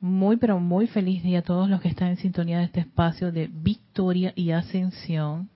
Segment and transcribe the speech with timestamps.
[0.00, 3.32] Muy, pero muy feliz día a todos los que están en sintonía de este espacio
[3.32, 5.48] de victoria y ascensión.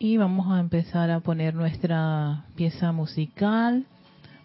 [0.00, 3.86] Y vamos a empezar a poner nuestra pieza musical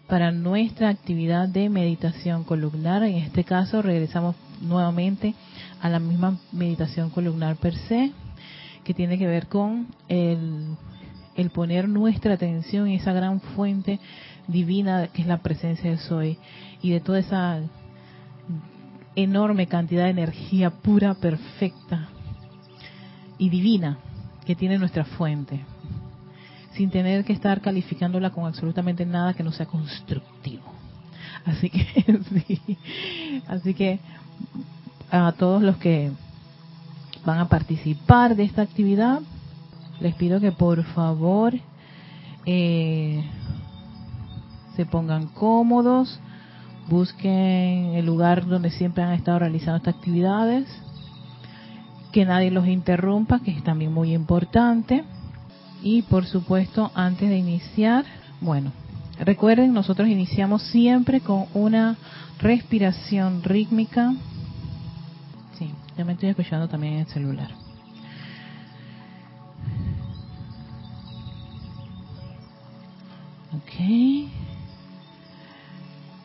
[0.06, 3.02] para nuestra actividad de meditación columnar.
[3.02, 5.34] En este caso regresamos nuevamente
[5.80, 8.12] a la misma meditación columnar per se,
[8.84, 10.76] que tiene que ver con el,
[11.34, 13.98] el poner nuestra atención en esa gran fuente
[14.46, 16.38] divina que es la presencia de Soy
[16.82, 17.60] y de toda esa
[19.22, 22.08] enorme cantidad de energía pura, perfecta
[23.36, 23.98] y divina
[24.46, 25.60] que tiene nuestra fuente,
[26.74, 30.62] sin tener que estar calificándola con absolutamente nada que no sea constructivo.
[31.44, 31.84] Así que,
[32.46, 32.78] sí,
[33.48, 33.98] así que
[35.10, 36.12] a todos los que
[37.24, 39.20] van a participar de esta actividad,
[40.00, 41.54] les pido que por favor
[42.46, 43.24] eh,
[44.76, 46.20] se pongan cómodos,
[46.88, 50.66] busquen el lugar donde siempre han estado realizando estas actividades,
[52.12, 55.04] que nadie los interrumpa, que es también muy importante.
[55.82, 58.04] Y por supuesto, antes de iniciar,
[58.40, 58.72] bueno,
[59.20, 61.96] recuerden, nosotros iniciamos siempre con una
[62.40, 64.14] respiración rítmica.
[65.58, 67.50] Sí, ya me estoy escuchando también en el celular.
[73.54, 74.47] Ok.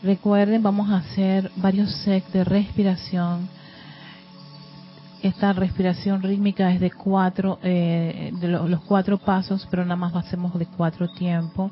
[0.04, 3.48] Recuerden, vamos a hacer varios sets de respiración.
[5.22, 10.60] Esta respiración rítmica es de cuatro, eh, de los cuatro pasos, pero nada más hacemos
[10.60, 11.72] de cuatro tiempos.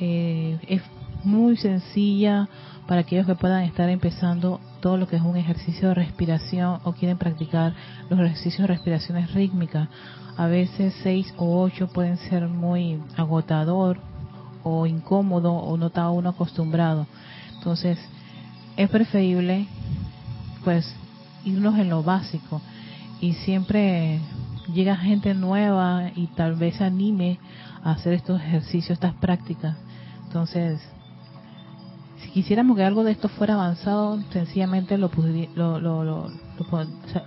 [0.00, 0.82] Eh, es
[1.22, 2.48] muy sencilla
[2.88, 6.94] para aquellos que puedan estar empezando todo lo que es un ejercicio de respiración o
[6.94, 7.74] quieren practicar
[8.10, 9.88] los ejercicios de respiraciones rítmicas.
[10.36, 14.00] A veces seis o ocho pueden ser muy agotador
[14.68, 17.06] o incómodo o no está uno acostumbrado.
[17.54, 17.98] Entonces,
[18.76, 19.66] es preferible
[20.64, 20.94] pues
[21.44, 22.60] irnos en lo básico
[23.20, 24.20] y siempre
[24.72, 27.38] llega gente nueva y tal vez anime
[27.82, 29.76] a hacer estos ejercicios, estas prácticas.
[30.26, 30.80] Entonces,
[32.22, 35.10] si quisiéramos que algo de esto fuera avanzado, sencillamente lo,
[35.54, 36.30] lo, lo,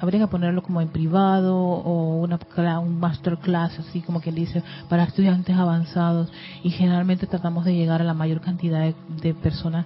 [0.01, 2.39] habría que ponerlo como en privado o una
[2.79, 6.29] un masterclass, así como quien dice, para estudiantes avanzados.
[6.63, 9.85] Y generalmente tratamos de llegar a la mayor cantidad de, de personas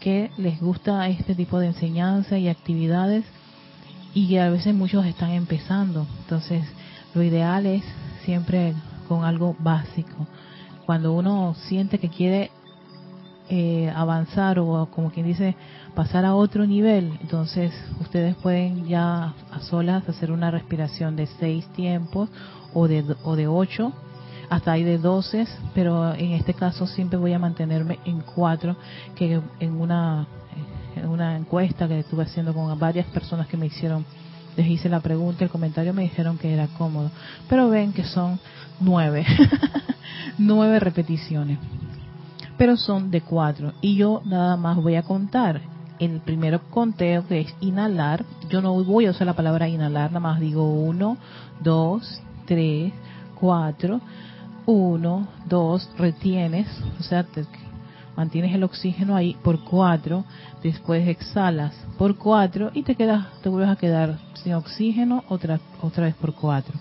[0.00, 3.24] que les gusta este tipo de enseñanza y actividades
[4.14, 6.06] y a veces muchos están empezando.
[6.20, 6.64] Entonces,
[7.14, 7.84] lo ideal es
[8.24, 8.74] siempre
[9.08, 10.26] con algo básico.
[10.86, 12.50] Cuando uno siente que quiere
[13.48, 15.54] eh, avanzar o como quien dice
[15.94, 21.64] pasar a otro nivel, entonces ustedes pueden ya a solas hacer una respiración de seis
[21.68, 22.28] tiempos
[22.74, 23.92] o de, o de ocho,
[24.50, 28.76] hasta ahí de doce, pero en este caso siempre voy a mantenerme en cuatro,
[29.14, 30.26] que en una,
[30.96, 34.04] en una encuesta que estuve haciendo con varias personas que me hicieron
[34.56, 37.10] les hice la pregunta, el comentario me dijeron que era cómodo,
[37.48, 38.40] pero ven que son
[38.80, 39.24] nueve,
[40.38, 41.58] nueve repeticiones
[42.56, 43.72] pero son de cuatro.
[43.80, 45.60] Y yo nada más voy a contar.
[45.98, 50.20] El primero conteo que es inhalar, yo no voy a usar la palabra inhalar, nada
[50.20, 51.16] más digo uno,
[51.60, 52.92] dos, tres,
[53.40, 54.02] cuatro,
[54.66, 56.68] uno, dos, retienes,
[57.00, 57.24] o sea,
[58.14, 60.24] mantienes el oxígeno ahí por cuatro,
[60.62, 66.04] después exhalas por cuatro y te quedas, te vuelves a quedar sin oxígeno otra, otra
[66.04, 66.74] vez por cuatro.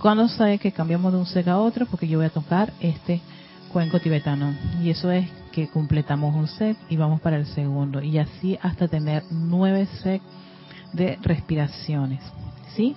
[0.00, 3.20] Cuando sabes que cambiamos de un sec a otro, porque yo voy a tocar este
[3.72, 4.54] cuenco tibetano.
[4.82, 8.02] Y eso es que completamos un set y vamos para el segundo.
[8.02, 10.24] Y así hasta tener nueve sets
[10.92, 12.20] de respiraciones.
[12.74, 12.94] ¿Sí?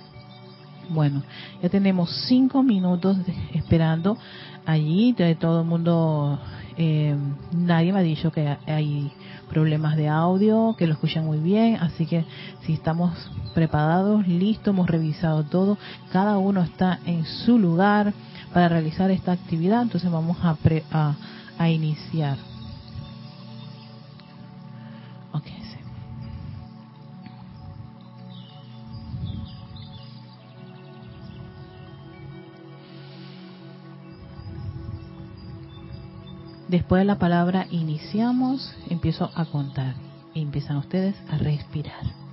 [0.90, 1.24] Bueno,
[1.62, 3.18] ya tenemos cinco minutos
[3.54, 4.18] esperando
[4.66, 5.14] allí.
[5.14, 6.40] De todo el mundo,
[6.78, 7.16] eh,
[7.54, 9.12] nadie me ha dicho que hay
[9.50, 11.78] problemas de audio, que lo escuchan muy bien.
[11.78, 12.26] Así que
[12.66, 13.14] si estamos
[13.54, 15.78] preparados, listos, hemos revisado todo.
[16.12, 18.14] Cada uno está en su lugar
[18.54, 19.82] para realizar esta actividad.
[19.82, 20.58] Entonces vamos a,
[21.58, 22.38] a, iniciar.
[36.72, 39.94] Después de la palabra iniciamos, empiezo a contar
[40.34, 42.31] y empiezan ustedes a respirar.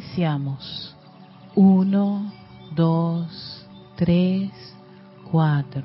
[0.00, 0.96] Iniciamos.
[1.54, 2.32] Uno,
[2.74, 3.68] dos,
[3.98, 4.50] tres,
[5.30, 5.84] cuatro.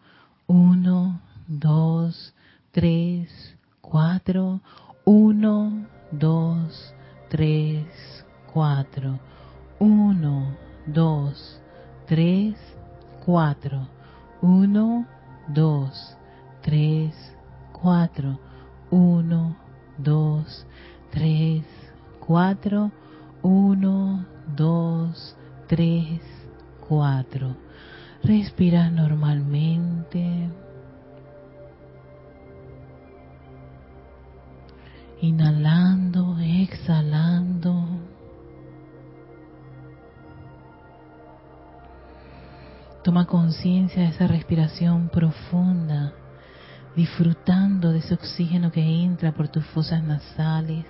[49.71, 50.85] Fosas nasales.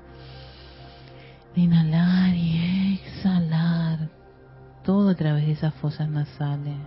[1.55, 4.09] inhalar y exhalar
[4.83, 6.77] todo a través de esas fosas nasales.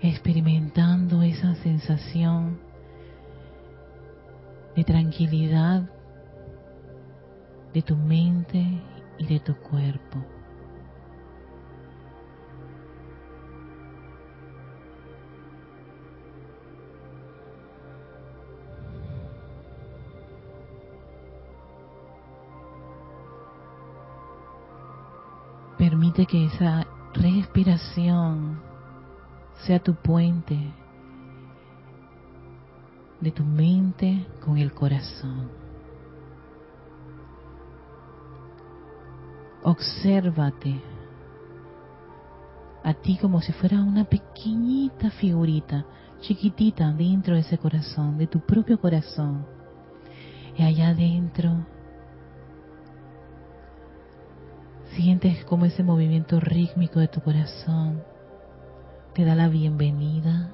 [0.00, 2.60] experimentando esa sensación
[4.76, 5.82] de tranquilidad
[7.72, 8.64] de tu mente
[9.18, 10.35] y de tu cuerpo.
[25.88, 28.58] Permite que esa respiración
[29.64, 30.58] sea tu puente
[33.20, 35.48] de tu mente con el corazón.
[39.62, 40.82] Obsérvate
[42.82, 45.86] a ti como si fuera una pequeñita figurita,
[46.20, 49.46] chiquitita dentro de ese corazón, de tu propio corazón.
[50.58, 51.64] Y allá adentro
[54.96, 58.02] sientes como ese movimiento rítmico de tu corazón
[59.14, 60.50] te da la bienvenida.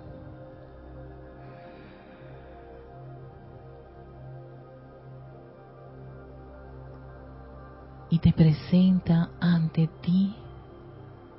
[8.11, 10.35] Y te presenta ante ti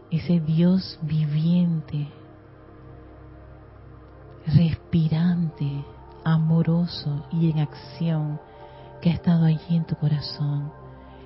[0.09, 2.07] ese Dios viviente,
[4.47, 5.85] respirante,
[6.23, 8.39] amoroso y en acción
[9.01, 10.71] que ha estado allí en tu corazón,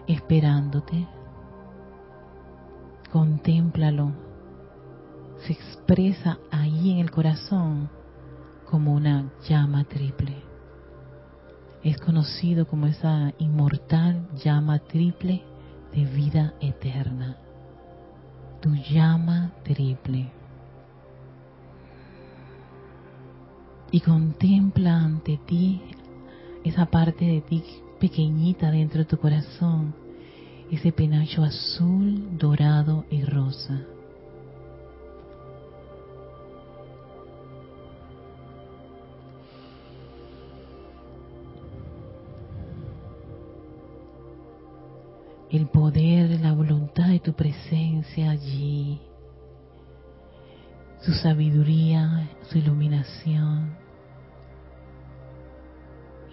[0.07, 1.07] esperándote.
[3.11, 4.11] Contémplalo
[5.45, 7.89] se expresa ahí en el corazón
[8.69, 10.35] como una llama triple.
[11.83, 15.43] Es conocido como esa inmortal llama triple
[15.93, 17.37] de vida eterna.
[18.61, 20.31] Tu llama triple.
[23.91, 25.81] y contempla ante ti
[26.63, 27.63] esa parte de ti
[27.99, 29.95] pequeñita dentro de tu corazón,
[30.71, 33.85] ese penacho azul, dorado y rosa.
[45.49, 48.99] el poder, la voluntad de tu presencia allí,
[50.99, 53.75] su sabiduría, su iluminación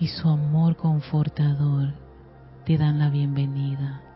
[0.00, 1.94] y su amor confortador
[2.64, 4.13] te dan la bienvenida.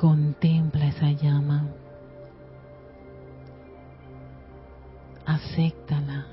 [0.00, 1.62] Contempla esa llama.
[5.26, 6.24] Acéptala.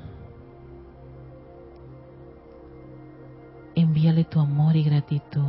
[3.76, 5.44] Envíale tu amor y gratitud.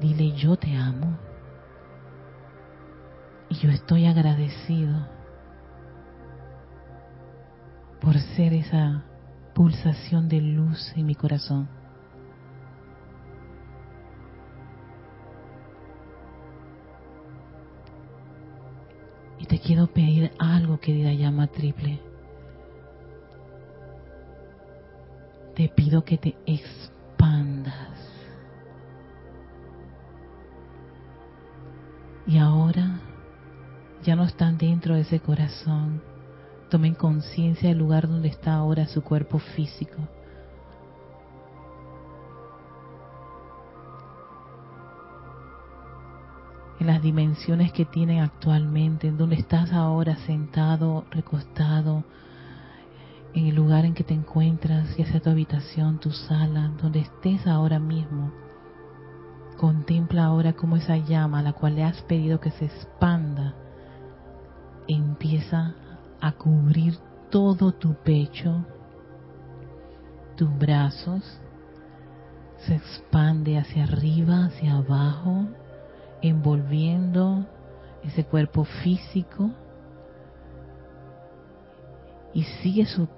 [0.00, 1.18] Dile, yo te amo.
[3.48, 5.08] Y yo estoy agradecido
[8.00, 9.02] por ser esa
[9.54, 11.81] pulsación de luz en mi corazón.
[19.72, 21.98] Quiero pedir algo, querida llama triple.
[25.54, 27.88] Te pido que te expandas.
[32.26, 33.00] Y ahora
[34.04, 36.02] ya no están dentro de ese corazón.
[36.68, 40.06] Tomen conciencia del lugar donde está ahora su cuerpo físico.
[46.82, 52.02] En las dimensiones que tienen actualmente, en donde estás ahora sentado, recostado,
[53.34, 57.46] en el lugar en que te encuentras, ya sea tu habitación, tu sala, donde estés
[57.46, 58.32] ahora mismo.
[59.58, 63.54] Contempla ahora cómo esa llama a la cual le has pedido que se expanda
[64.88, 65.74] empieza
[66.20, 66.98] a cubrir
[67.30, 68.64] todo tu pecho,
[70.36, 71.22] tus brazos,
[72.66, 75.46] se expande hacia arriba, hacia abajo,
[76.22, 77.44] envolviendo
[78.02, 79.50] ese cuerpo físico
[82.32, 83.08] y sigue su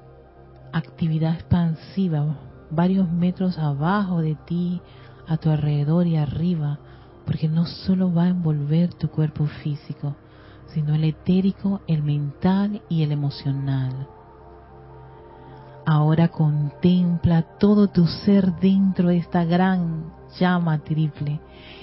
[0.72, 2.36] actividad expansiva
[2.70, 4.80] varios metros abajo de ti,
[5.26, 6.78] a tu alrededor y arriba,
[7.24, 10.14] porque no solo va a envolver tu cuerpo físico,
[10.68, 14.08] sino el etérico, el mental y el emocional.
[15.86, 21.40] Ahora contempla todo tu ser dentro de esta gran llama triple.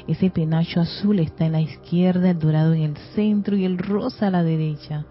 [0.07, 4.27] Ese penacho azul está en la izquierda, el dorado en el centro y el rosa
[4.27, 5.05] a la derecha,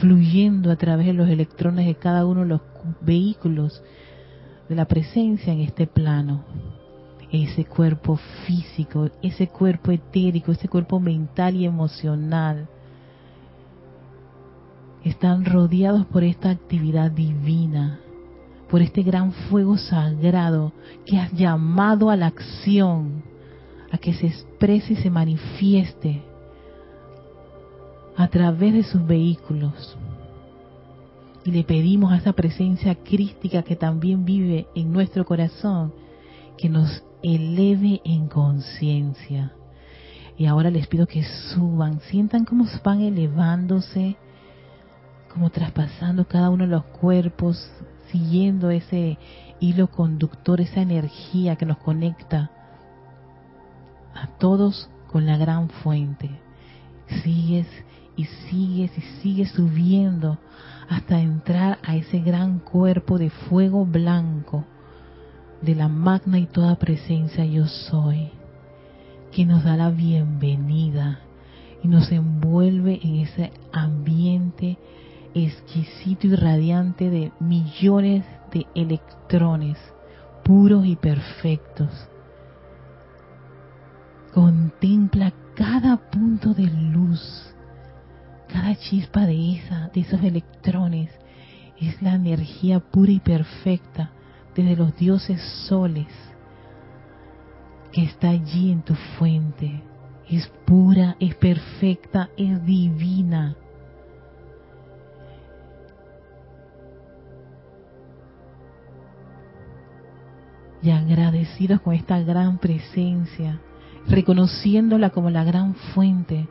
[0.00, 2.60] fluyendo a través de los electrones de cada uno de los
[3.00, 3.82] vehículos
[4.68, 6.44] de la presencia en este plano.
[7.30, 12.68] Ese cuerpo físico, ese cuerpo etérico, ese cuerpo mental y emocional
[15.02, 18.00] están rodeados por esta actividad divina
[18.72, 20.72] por este gran fuego sagrado
[21.04, 23.22] que has llamado a la acción,
[23.90, 26.22] a que se exprese y se manifieste
[28.16, 29.94] a través de sus vehículos.
[31.44, 35.92] Y le pedimos a esa presencia crística que también vive en nuestro corazón,
[36.56, 39.52] que nos eleve en conciencia.
[40.38, 44.16] Y ahora les pido que suban, sientan cómo van elevándose,
[45.30, 47.70] como traspasando cada uno de los cuerpos,
[48.12, 49.18] siguiendo ese
[49.58, 52.50] hilo conductor, esa energía que nos conecta
[54.14, 56.30] a todos con la gran fuente.
[57.24, 57.66] Sigues
[58.16, 60.38] y sigues y sigues subiendo
[60.88, 64.64] hasta entrar a ese gran cuerpo de fuego blanco
[65.62, 68.30] de la magna y toda presencia yo soy,
[69.30, 71.20] que nos da la bienvenida
[71.82, 74.76] y nos envuelve en ese ambiente
[75.34, 79.78] exquisito y radiante de millones de electrones
[80.42, 81.90] puros y perfectos.
[84.32, 87.54] Contempla cada punto de luz,
[88.48, 91.10] cada chispa de esa, de esos electrones,
[91.78, 94.10] es la energía pura y perfecta
[94.54, 96.08] desde los dioses soles
[97.92, 99.82] que está allí en tu fuente.
[100.28, 103.56] Es pura, es perfecta, es divina.
[110.82, 113.60] Y agradecidos con esta gran presencia,
[114.08, 116.48] reconociéndola como la gran fuente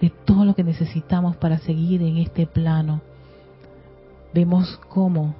[0.00, 3.00] de todo lo que necesitamos para seguir en este plano.
[4.34, 5.34] Vemos cómo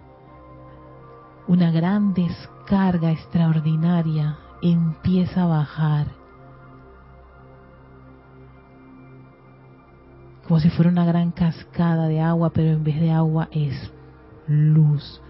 [1.47, 6.07] una gran descarga extraordinaria empieza a bajar.
[10.49, 13.93] Como si fuera una gran cascada de agua, pero en vez de agua es
[14.47, 15.21] luz.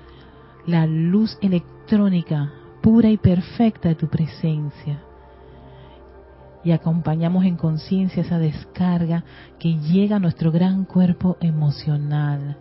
[0.66, 2.52] La luz electrónica
[2.86, 5.02] pura y perfecta de tu presencia.
[6.62, 9.24] Y acompañamos en conciencia esa descarga
[9.58, 12.58] que llega a nuestro gran cuerpo emocional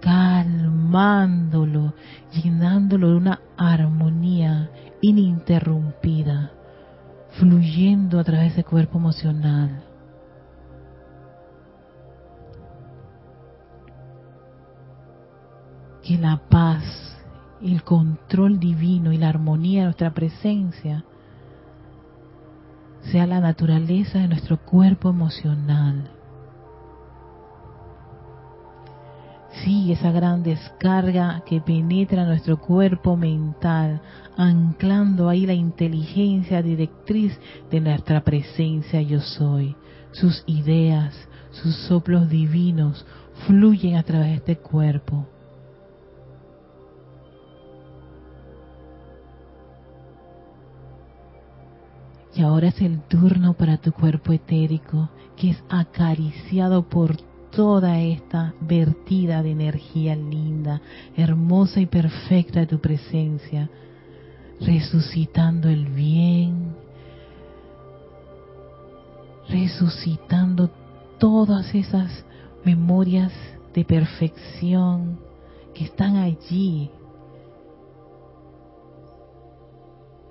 [0.00, 1.92] calmándolo,
[2.32, 4.70] llenándolo de una armonía
[5.02, 6.52] ininterrumpida,
[7.38, 9.82] fluyendo a través del cuerpo emocional.
[16.02, 17.09] Que la paz,
[17.62, 21.04] el control divino y la armonía de nuestra presencia
[23.02, 26.10] sea la naturaleza de nuestro cuerpo emocional
[29.64, 34.00] Sí, esa gran descarga que penetra nuestro cuerpo mental,
[34.36, 37.38] anclando ahí la inteligencia directriz
[37.70, 39.76] de nuestra presencia yo soy.
[40.12, 41.14] Sus ideas,
[41.50, 43.04] sus soplos divinos
[43.46, 45.28] fluyen a través de este cuerpo.
[52.34, 57.16] Y ahora es el turno para tu cuerpo etérico, que es acariciado por
[57.50, 60.80] toda esta vertida de energía linda,
[61.16, 63.68] hermosa y perfecta de tu presencia,
[64.60, 66.76] resucitando el bien,
[69.48, 70.70] resucitando
[71.18, 72.24] todas esas
[72.64, 73.32] memorias
[73.74, 75.18] de perfección
[75.74, 76.90] que están allí,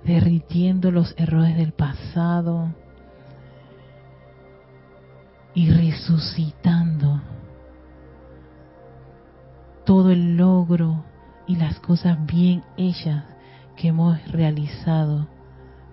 [0.04, 2.74] derritiendo los errores del pasado,
[5.54, 7.20] y resucitando
[9.84, 11.04] todo el logro
[11.46, 13.24] y las cosas bien hechas
[13.76, 15.26] que hemos realizado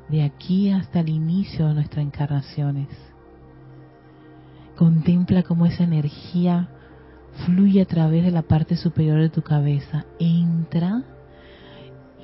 [0.10, 2.88] de aquí hasta el inicio de nuestras encarnaciones.
[4.76, 6.70] Contempla cómo esa energía
[7.46, 11.04] fluye a través de la parte superior de tu cabeza, entra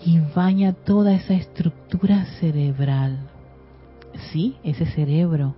[0.05, 3.17] y baña toda esa estructura cerebral.
[4.31, 5.55] Sí, ese cerebro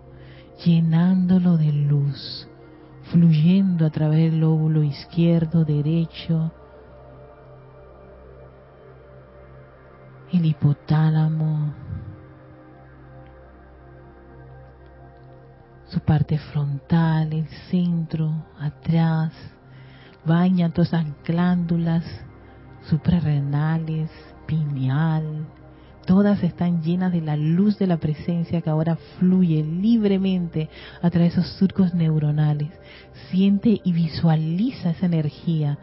[0.63, 2.47] llenándolo de luz,
[3.11, 6.51] fluyendo a través del lóbulo izquierdo, derecho,
[10.31, 11.73] el hipotálamo,
[15.87, 19.33] su parte frontal, el centro, atrás,
[20.25, 22.03] baña todas esas glándulas
[22.89, 24.09] suprarrenales,
[24.45, 25.45] pineal,
[26.05, 30.69] todas están llenas de la luz de la presencia que ahora fluye libremente
[31.01, 32.69] a través de esos surcos neuronales.
[33.29, 35.77] Siente y visualiza esa energía,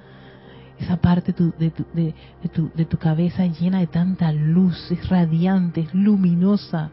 [0.78, 6.90] esa parte de tu, de tu cabeza llena de tanta luz, es radiante, es luminosa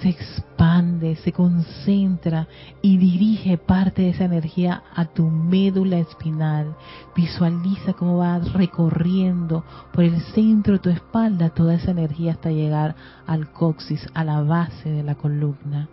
[0.00, 2.46] se expande, se concentra
[2.82, 6.76] y dirige parte de esa energía a tu médula espinal.
[7.16, 12.94] Visualiza cómo va recorriendo por el centro de tu espalda toda esa energía hasta llegar
[13.26, 15.88] al coxis, a la base de la columna.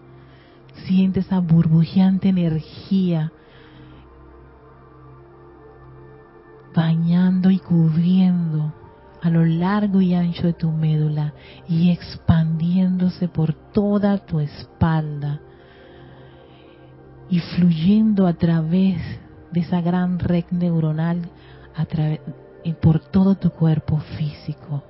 [0.86, 3.32] Siente esa burbujeante energía
[6.76, 8.74] bañando y cubriendo
[9.26, 11.34] a lo largo y ancho de tu médula
[11.68, 15.40] y expandiéndose por toda tu espalda
[17.28, 19.02] y fluyendo a través
[19.52, 21.24] de esa gran red neuronal
[21.76, 21.88] a
[22.80, 24.84] por todo tu cuerpo físico.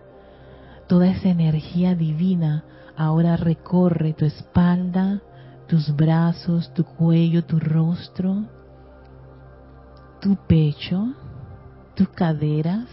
[0.90, 2.66] Toda esa energía divina
[2.98, 5.22] ahora recorre tu espalda,
[5.70, 8.44] tus brazos, tu cuello, tu rostro,
[10.20, 11.14] tu pecho,
[11.96, 12.90] tus caderas,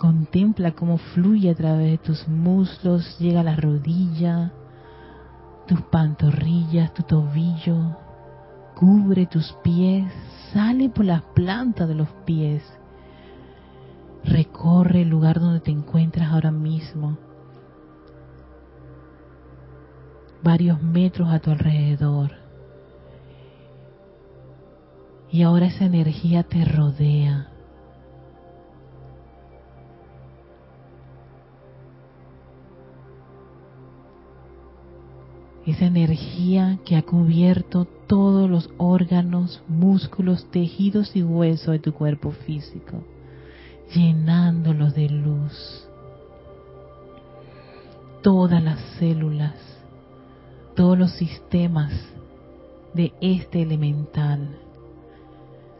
[0.00, 4.50] Contempla cómo fluye a través de tus muslos, llega a la rodilla,
[5.66, 7.98] tus pantorrillas, tu tobillo,
[8.74, 10.10] cubre tus pies,
[10.54, 12.62] sale por las plantas de los pies,
[14.24, 17.18] recorre el lugar donde te encuentras ahora mismo,
[20.42, 22.30] varios metros a tu alrededor.
[25.30, 27.49] Y ahora esa energía te rodea
[35.66, 42.32] esa energía que ha cubierto todos los órganos, músculos, tejidos y huesos de tu cuerpo
[42.32, 43.04] físico,
[43.94, 45.86] llenándolos de luz.
[48.22, 49.54] Todas las células,
[50.74, 51.92] todos los sistemas
[52.94, 54.58] de este elemental,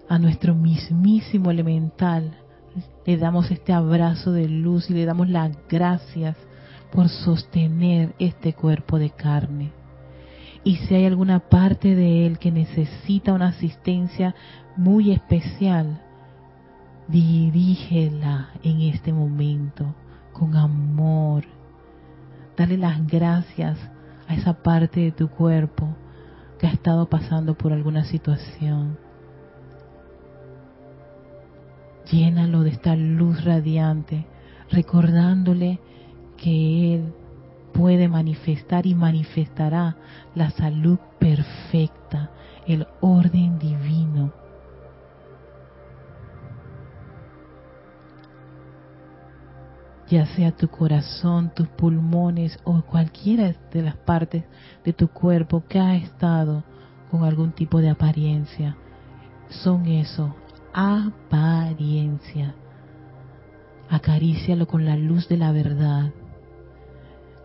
[0.08, 2.36] a nuestro mismísimo elemental,
[3.06, 6.36] le damos este abrazo de luz y le damos las gracias
[6.92, 9.72] por sostener este cuerpo de carne.
[10.62, 14.34] Y si hay alguna parte de él que necesita una asistencia
[14.76, 16.02] muy especial,
[17.08, 19.94] dirígela en este momento
[20.32, 21.44] con amor.
[22.56, 23.78] Dale las gracias
[24.28, 25.88] a esa parte de tu cuerpo
[26.58, 28.98] que ha estado pasando por alguna situación.
[32.10, 34.26] Llénalo de esta luz radiante,
[34.70, 35.80] recordándole
[36.40, 37.12] que Él
[37.72, 39.96] puede manifestar y manifestará
[40.34, 42.30] la salud perfecta,
[42.66, 44.32] el orden divino.
[50.10, 54.42] ya sea tu corazón, tus pulmones o cualquiera de las partes
[54.84, 56.64] de tu cuerpo que ha estado
[57.12, 58.76] con algún tipo de apariencia.
[59.48, 60.34] Son eso,
[60.74, 62.56] apariencia.
[63.88, 66.10] Acarícialo con la luz de la verdad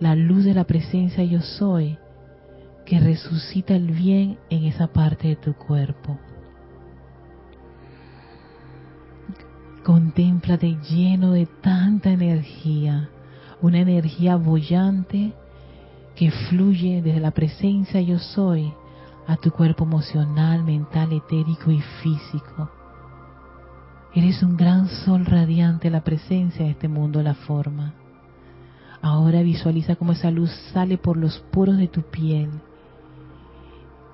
[0.06, 1.98] la luz de la presencia yo soy
[2.86, 6.20] que resucita el bien en esa parte de tu cuerpo.
[9.84, 13.10] Contémplate lleno de tanta energía,
[13.64, 15.34] una energía bollante
[16.16, 18.72] que fluye desde la presencia yo soy
[19.26, 22.70] a tu cuerpo emocional, mental, etérico y físico.
[24.14, 28.05] Eres un gran sol radiante, la presencia de este mundo, la forma.
[29.06, 32.50] Ahora visualiza cómo esa luz sale por los poros de tu piel,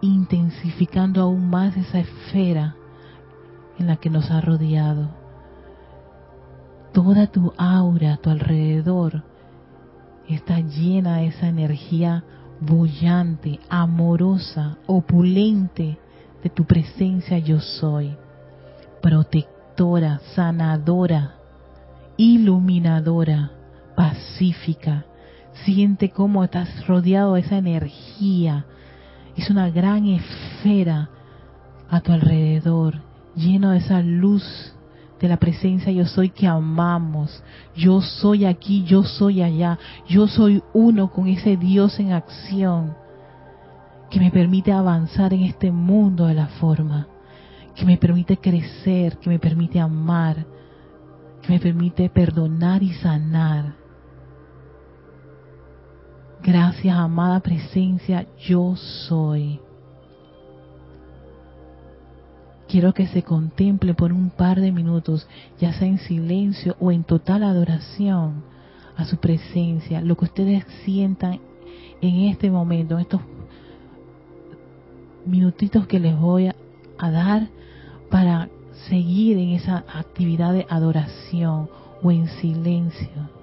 [0.02, 2.76] intensificando aún más esa esfera
[3.80, 5.08] en la que nos ha rodeado.
[6.92, 9.24] Toda tu aura a tu alrededor
[10.28, 12.26] está llena de esa energía
[12.60, 15.98] bullante, amorosa, opulente
[16.44, 18.14] de tu presencia yo soy,
[19.02, 21.36] protectora, sanadora,
[22.18, 23.52] iluminadora,
[23.96, 25.06] pacífica.
[25.66, 28.66] Siente cómo estás rodeado de esa energía.
[29.36, 31.10] Es una gran esfera
[31.90, 33.02] a tu alrededor,
[33.36, 34.74] lleno de esa luz
[35.22, 37.44] de la presencia yo soy que amamos.
[37.76, 39.78] Yo soy aquí, yo soy allá.
[40.08, 42.96] Yo soy uno con ese Dios en acción
[44.10, 47.08] que me permite avanzar en este mundo de la forma,
[47.76, 50.46] que me permite crecer, que me permite amar,
[51.42, 53.81] que me permite perdonar y sanar.
[56.44, 59.60] Gracias, amada presencia, yo soy.
[62.68, 65.28] Quiero que se contemple por un par de minutos,
[65.60, 68.44] ya sea en silencio o en total adoración
[68.98, 71.40] a su presencia, lo que ustedes sientan
[72.02, 73.22] en este momento, en estos
[75.26, 76.56] minutitos que les voy a,
[76.98, 77.50] dar
[78.10, 78.50] para
[78.90, 81.70] seguir en esa actividad de adoración
[82.02, 83.41] o en silencio.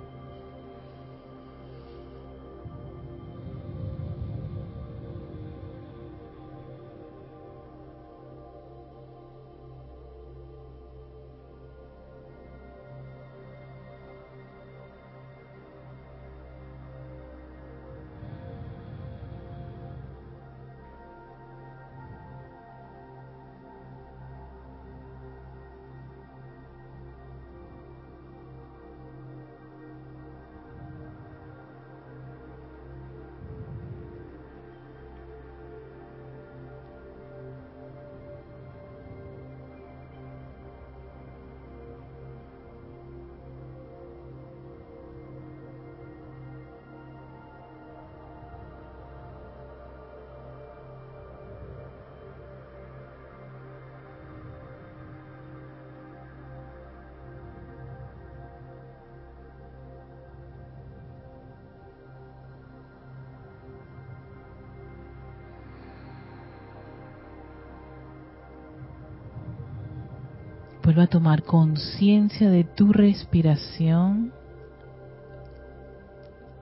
[70.89, 74.33] Vuelve a tomar conciencia de tu respiración,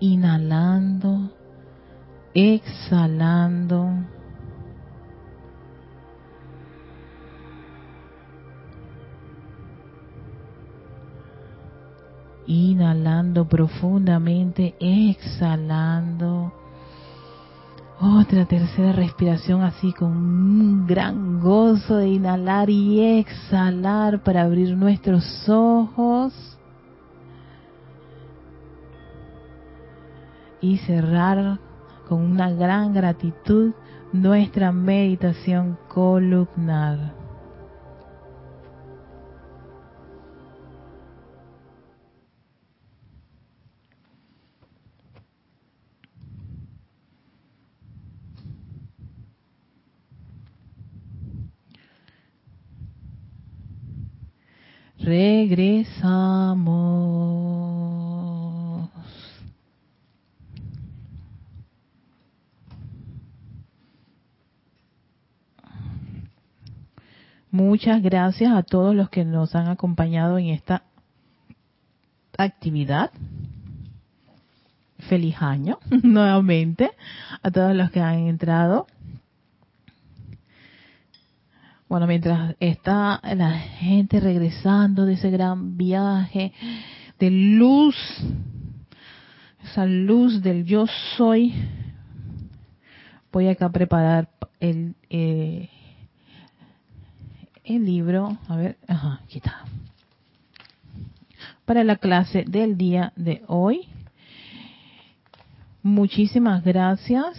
[0.00, 1.30] inhalando,
[2.34, 3.88] exhalando.
[12.48, 14.74] Inhalando profundamente.
[18.26, 25.48] Otra tercera respiración así con un gran gozo de inhalar y exhalar para abrir nuestros
[25.48, 26.58] ojos.
[30.60, 31.60] Y cerrar
[32.08, 33.74] con una gran gratitud
[34.12, 37.25] nuestra meditación columnar.
[55.56, 55.96] Regresamos.
[67.50, 70.82] Muchas gracias a todos los que nos han acompañado en esta
[72.36, 73.10] actividad.
[75.08, 76.90] Feliz año nuevamente
[77.42, 78.86] a todos los que han entrado.
[81.88, 86.52] Bueno, mientras está la gente regresando de ese gran viaje
[87.20, 87.94] de luz,
[89.62, 91.54] esa luz del yo soy,
[93.30, 95.68] voy acá a preparar el, eh,
[97.64, 98.36] libro.
[98.48, 99.64] A ver, ajá, aquí está.
[101.64, 103.82] Para la clase del día de hoy.
[105.84, 107.36] Muchísimas gracias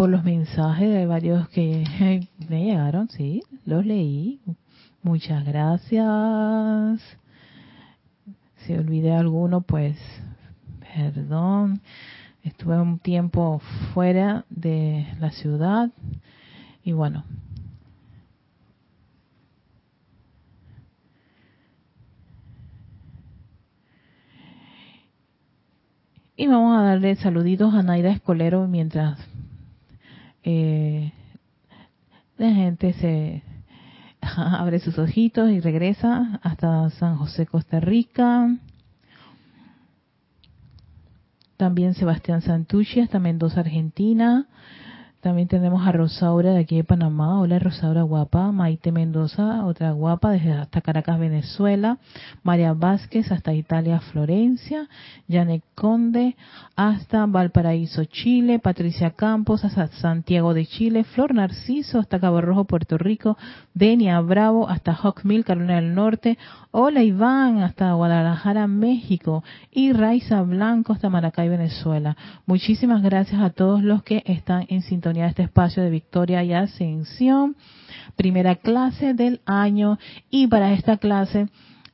[0.00, 1.84] por los mensajes de varios que
[2.48, 4.40] me llegaron, sí, los leí.
[5.02, 7.02] Muchas gracias.
[8.56, 9.98] Si olvidé alguno, pues
[10.94, 11.82] perdón.
[12.42, 13.60] Estuve un tiempo
[13.92, 15.90] fuera de la ciudad
[16.82, 17.22] y bueno.
[26.36, 29.29] Y vamos a darle saluditos a Naira Escolero mientras
[30.42, 31.12] eh,
[32.38, 33.42] la gente se
[34.22, 38.56] abre sus ojitos y regresa hasta San José, Costa Rica.
[41.56, 44.46] También Sebastián Santucci hasta Mendoza, Argentina.
[45.20, 47.38] También tenemos a Rosaura de aquí de Panamá.
[47.40, 48.52] Hola Rosaura guapa.
[48.52, 51.98] Maite Mendoza, otra guapa, desde hasta Caracas, Venezuela.
[52.42, 54.88] María Vázquez hasta Italia, Florencia.
[55.28, 56.36] Janet Conde
[56.74, 58.60] hasta Valparaíso, Chile.
[58.60, 61.04] Patricia Campos hasta Santiago de Chile.
[61.04, 63.36] Flor Narciso hasta Cabo Rojo, Puerto Rico.
[63.74, 66.38] Denia Bravo hasta Hawkmill, Carolina del Norte.
[66.70, 69.44] Hola Iván hasta Guadalajara, México.
[69.70, 72.16] Y Raiza Blanco hasta Maracay, Venezuela.
[72.46, 76.52] Muchísimas gracias a todos los que están en sintonía de este espacio de victoria y
[76.52, 77.56] ascensión,
[78.16, 79.98] primera clase del año
[80.30, 81.48] y para esta clase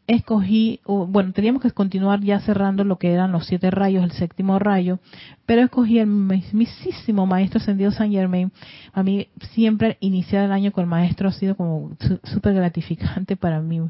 [0.06, 4.58] escogí, bueno, teníamos que continuar ya cerrando lo que eran los siete rayos, el séptimo
[4.58, 5.00] rayo,
[5.46, 8.52] pero escogí el mismísimo maestro ascendido San Germain.
[8.92, 13.60] A mí siempre iniciar el año con el maestro ha sido como súper gratificante para
[13.60, 13.80] mí.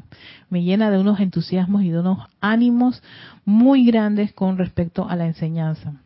[0.49, 3.03] Me llena de unos entusiasmos y de unos ánimos
[3.45, 6.01] muy grandes con respecto a la enseñanza.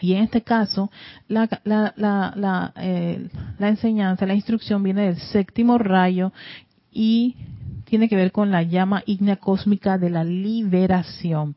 [0.00, 0.90] Y en este caso,
[1.28, 3.28] la, la, la, eh,
[3.58, 6.32] la, enseñanza, la instrucción viene del séptimo rayo
[6.92, 7.36] y
[7.84, 11.54] tiene que ver con la llama ígnea cósmica de la liberación.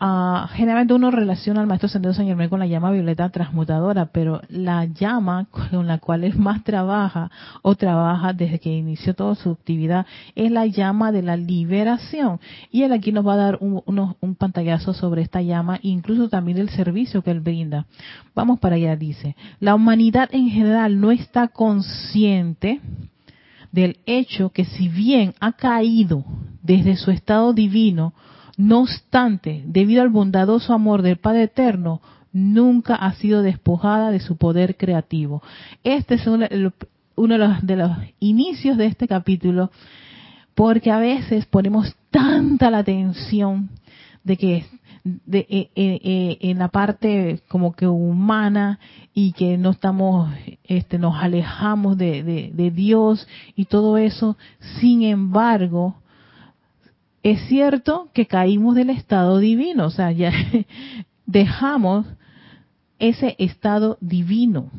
[0.00, 4.40] Ah, generalmente uno relaciona al maestro Sendero San Germán con la llama violeta transmutadora, pero
[4.48, 7.32] la llama con la cual él más trabaja
[7.62, 10.06] o trabaja desde que inició toda su actividad
[10.36, 12.38] es la llama de la liberación.
[12.70, 13.82] Y él aquí nos va a dar un,
[14.20, 17.86] un pantallazo sobre esta llama, incluso también el servicio que él brinda.
[18.36, 19.34] Vamos para allá, dice.
[19.58, 22.80] La humanidad en general no está consciente
[23.72, 26.24] del hecho que si bien ha caído
[26.62, 28.14] desde su estado divino,
[28.58, 34.36] no obstante, debido al bondadoso amor del Padre Eterno, nunca ha sido despojada de su
[34.36, 35.42] poder creativo.
[35.84, 39.70] Este es uno, de, los, inicios de este capítulo,
[40.56, 43.70] porque a veces ponemos tanta la atención
[44.24, 44.66] de que eh,
[45.30, 48.80] eh, eh, en la parte como que humana
[49.14, 50.32] y que no estamos,
[50.64, 54.36] este, nos alejamos de Dios y todo eso.
[54.80, 55.94] Sin embargo,
[57.30, 60.32] es cierto que caímos del estado divino, o sea, ya
[61.26, 62.06] dejamos
[62.98, 64.70] ese estado divino,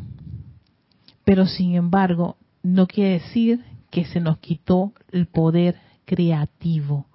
[1.23, 7.05] pero sin embargo no quiere decir que se nos quitó el poder creativo.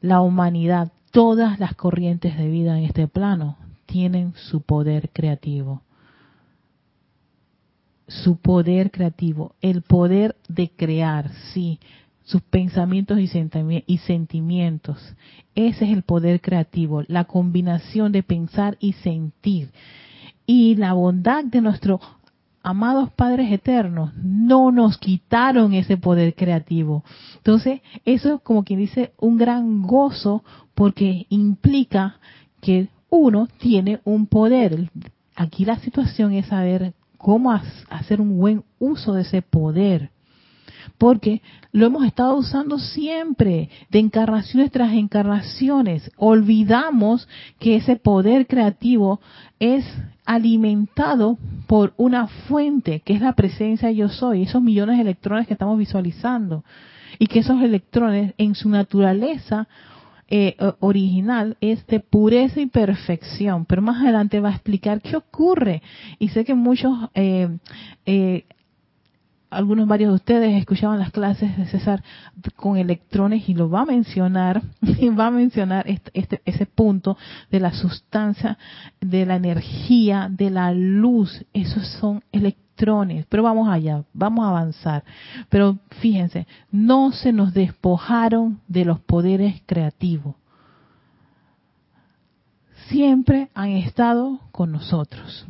[0.00, 5.82] La humanidad, todas las corrientes de vida en este plano tienen su poder creativo.
[8.08, 11.78] Su poder creativo, el poder de crear, sí,
[12.24, 15.14] sus pensamientos y sentimientos.
[15.54, 19.70] Ese es el poder creativo, la combinación de pensar y sentir.
[20.46, 22.00] Y la bondad de nuestros
[22.62, 27.04] amados padres eternos no nos quitaron ese poder creativo.
[27.36, 32.18] Entonces, eso es como quien dice un gran gozo porque implica
[32.60, 34.90] que uno tiene un poder.
[35.34, 37.52] Aquí la situación es saber cómo
[37.90, 40.11] hacer un buen uso de ese poder
[41.02, 46.08] porque lo hemos estado usando siempre, de encarnaciones tras encarnaciones.
[46.16, 47.26] Olvidamos
[47.58, 49.20] que ese poder creativo
[49.58, 49.84] es
[50.24, 55.54] alimentado por una fuente, que es la presencia yo soy, esos millones de electrones que
[55.54, 56.62] estamos visualizando.
[57.18, 59.66] Y que esos electrones en su naturaleza
[60.28, 65.82] eh, original es de pureza y perfección, pero más adelante va a explicar qué ocurre.
[66.20, 67.48] Y sé que muchos, eh,
[68.06, 68.44] eh,
[69.52, 72.02] algunos varios de ustedes escuchaban las clases de César
[72.56, 77.16] con electrones y lo va a mencionar, y va a mencionar este, este, ese punto
[77.50, 78.58] de la sustancia,
[79.00, 81.44] de la energía, de la luz.
[81.52, 82.62] Esos son electrones
[83.28, 85.04] pero vamos allá, vamos a avanzar.
[85.48, 90.34] Pero fíjense, no se nos despojaron de los poderes creativos.
[92.88, 95.46] Siempre han estado con nosotros.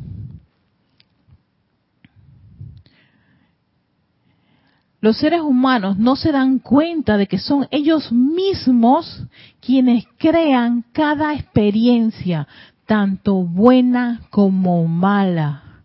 [5.03, 9.25] Los seres humanos no se dan cuenta de que son ellos mismos
[9.59, 12.47] quienes crean cada experiencia,
[12.85, 15.83] tanto buena como mala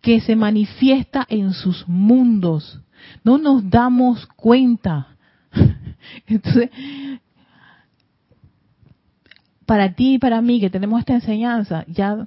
[0.00, 2.80] que se manifiesta en sus mundos.
[3.22, 5.06] No nos damos cuenta.
[6.26, 6.70] Entonces,
[9.64, 12.26] para ti y para mí que tenemos esta enseñanza, ya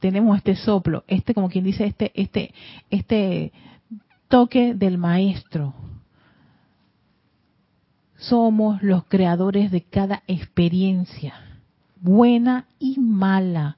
[0.00, 2.54] tenemos este soplo, este como quien dice este este
[2.88, 3.52] este
[4.34, 5.74] toque del maestro.
[8.16, 11.34] Somos los creadores de cada experiencia,
[12.00, 13.76] buena y mala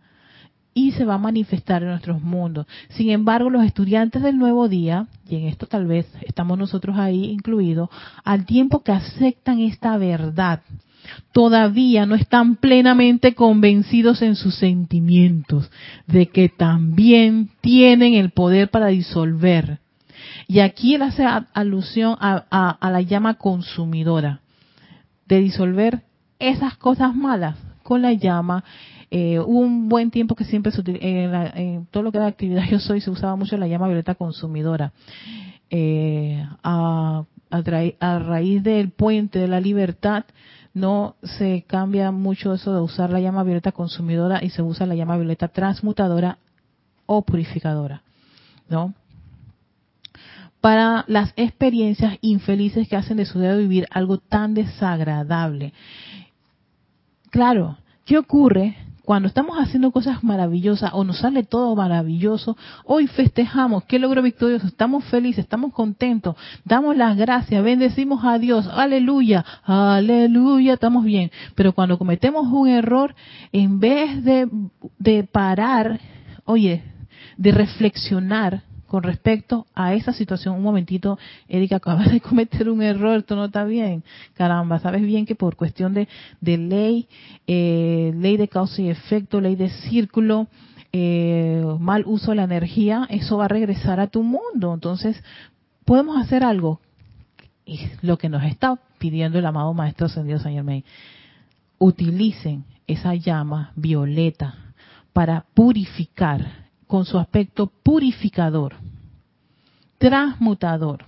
[0.72, 2.66] y se va a manifestar en nuestros mundos.
[2.88, 7.26] Sin embargo, los estudiantes del nuevo día, y en esto tal vez estamos nosotros ahí
[7.26, 7.90] incluidos,
[8.24, 10.62] al tiempo que aceptan esta verdad,
[11.32, 15.70] todavía no están plenamente convencidos en sus sentimientos
[16.06, 19.80] de que también tienen el poder para disolver.
[20.46, 24.40] Y aquí él hace alusión a, la llama consumidora,
[25.26, 26.02] de disolver
[26.38, 28.64] esas cosas malas con la llama
[29.10, 32.80] eh, hubo un buen tiempo que siempre se en, todo lo que era actividad yo
[32.80, 34.92] soy se usaba mucho la llama violeta consumidora.
[35.70, 40.24] Eh, a, a, raíz del puente de la libertad
[40.74, 44.94] no se cambia mucho eso de usar la llama violeta consumidora y se usa la
[44.94, 46.38] llama violeta transmutadora
[47.06, 48.02] o purificadora,
[48.68, 48.94] ¿no?
[50.66, 55.72] Para las experiencias infelices que hacen de su dedo vivir algo tan desagradable.
[57.30, 63.84] Claro, ¿qué ocurre cuando estamos haciendo cosas maravillosas o nos sale todo maravilloso, hoy festejamos,
[63.84, 70.74] qué logro victorioso, estamos felices, estamos contentos, damos las gracias, bendecimos a Dios, aleluya, aleluya,
[70.74, 71.30] estamos bien.
[71.54, 73.14] Pero cuando cometemos un error,
[73.52, 74.48] en vez de,
[74.98, 76.00] de parar,
[76.44, 76.82] oye,
[77.36, 81.18] de reflexionar, con respecto a esa situación, un momentito,
[81.48, 84.02] Erika, acabas de cometer un error, esto no está bien.
[84.34, 86.08] Caramba, sabes bien que por cuestión de,
[86.40, 87.08] ley,
[87.46, 90.48] eh, ley de causa y efecto, ley de círculo,
[90.92, 94.72] eh, mal uso de la energía, eso va a regresar a tu mundo.
[94.72, 95.22] Entonces,
[95.84, 96.80] podemos hacer algo.
[97.64, 100.84] Y lo que nos está pidiendo el amado Maestro Ascendido Señor May,
[101.78, 104.54] utilicen esa llama violeta
[105.12, 108.74] para purificar con su aspecto purificador,
[109.98, 111.04] transmutador.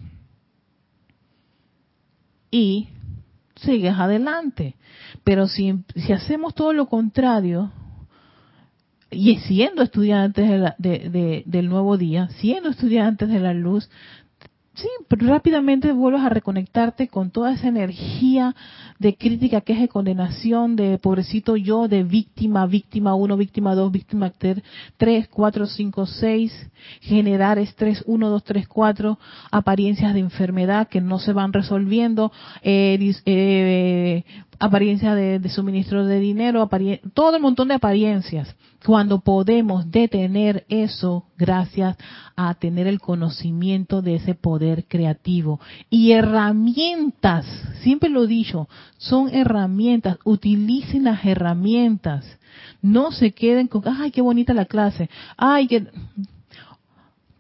[2.51, 2.89] Y
[3.57, 4.77] sigues adelante.
[5.25, 7.71] Pero si, hacemos todo lo contrario,
[9.11, 13.89] y siendo estudiantes del nuevo día, siendo estudiantes de la luz,
[14.81, 18.55] Sí, rápidamente vuelves a reconectarte con toda esa energía
[19.01, 24.33] de crítica, queja de condenación, de pobrecito yo, de víctima, víctima 1, víctima 2, víctima
[24.97, 29.19] 3, 4, 5, 6, generar estrés 1, 2, 3, 4,
[29.51, 32.31] apariencias de enfermedad que no se van resolviendo,
[32.63, 34.25] eh, eh,
[34.59, 36.69] apariencia de, suministro de dinero,
[37.15, 38.55] todo el montón de apariencias.
[38.85, 41.97] Cuando podemos detener eso gracias
[42.37, 45.61] a tener el conocimiento de ese poder creativo.
[45.91, 47.47] Y herramientas,
[47.81, 52.25] siempre lo he dicho, son herramientas, utilicen las herramientas.
[52.81, 55.87] No se queden con, ay, qué bonita la clase, ay, que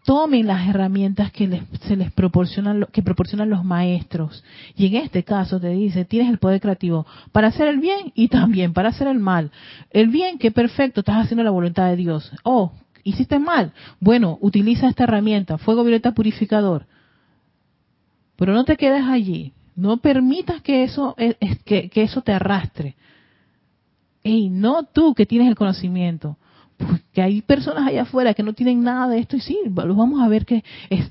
[0.08, 4.42] tomen las herramientas que se les proporcionan, que proporcionan los maestros.
[4.74, 8.28] Y en este caso te dice, tienes el poder creativo para hacer el bien y
[8.28, 9.50] también para hacer el mal.
[9.90, 12.32] El bien, que perfecto, estás haciendo la voluntad de Dios.
[12.42, 12.72] Oh,
[13.04, 13.74] hiciste mal.
[14.00, 16.86] Bueno, utiliza esta herramienta, fuego violeta purificador.
[18.36, 19.52] Pero no te quedes allí.
[19.76, 21.16] No permitas que eso,
[21.66, 22.96] que, que eso te arrastre.
[24.24, 26.38] Y no tú que tienes el conocimiento
[27.12, 30.20] que hay personas allá afuera que no tienen nada de esto y sí, los vamos
[30.20, 30.64] a ver que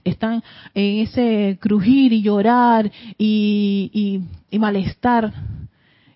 [0.04, 0.44] están
[0.74, 5.34] en ese crujir y llorar y, y, malestar.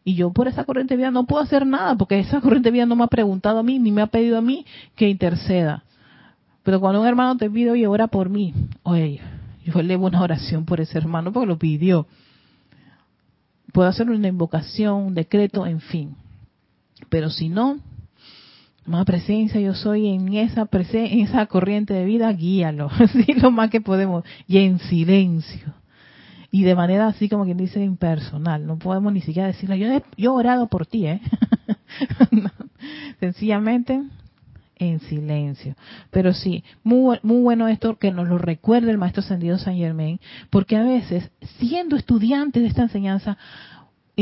[0.04, 2.74] Y yo por esa corriente de vida no puedo hacer nada porque esa corriente de
[2.74, 5.84] vida no me ha preguntado a mí ni me ha pedido a mí que interceda.
[6.64, 9.20] Pero cuando un hermano te pide, oye, ora por mí, oye,
[9.66, 12.08] yo elevo una oración por ese hermano porque lo pidió.
[13.74, 16.16] Puedo hacer una invocación, un decreto, en fin.
[17.10, 17.80] Pero si no,
[18.86, 23.70] más presencia yo soy en esa en esa corriente de vida, guíalo, así lo más
[23.70, 25.74] que podemos, y en silencio.
[26.54, 30.04] Y de manera así como quien dice impersonal, no podemos ni siquiera decirle, yo he,
[30.18, 31.22] yo he orado por ti, ¿eh?
[33.20, 34.02] Sencillamente
[34.82, 35.76] en silencio.
[36.10, 40.20] Pero sí, muy, muy bueno esto que nos lo recuerde el Maestro Ascendido San Germain,
[40.50, 41.30] porque a veces,
[41.60, 43.38] siendo estudiantes de esta enseñanza,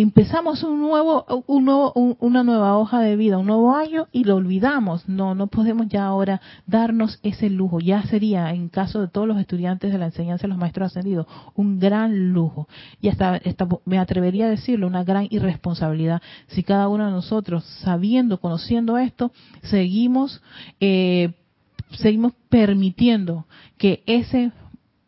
[0.02, 4.36] empezamos un nuevo, un nuevo, una nueva hoja de vida, un nuevo año y lo
[4.36, 5.08] olvidamos.
[5.08, 7.80] No, no podemos ya ahora darnos ese lujo.
[7.80, 11.28] Ya sería, en caso de todos los estudiantes de la enseñanza de los maestros ascendidos,
[11.56, 12.68] un gran lujo.
[13.02, 13.40] Y hasta,
[13.86, 19.32] me atrevería a decirlo, una gran irresponsabilidad si cada uno de nosotros, sabiendo, conociendo esto,
[19.64, 20.42] seguimos,
[20.80, 21.34] eh,
[21.92, 23.46] seguimos permitiendo
[23.78, 24.52] que ese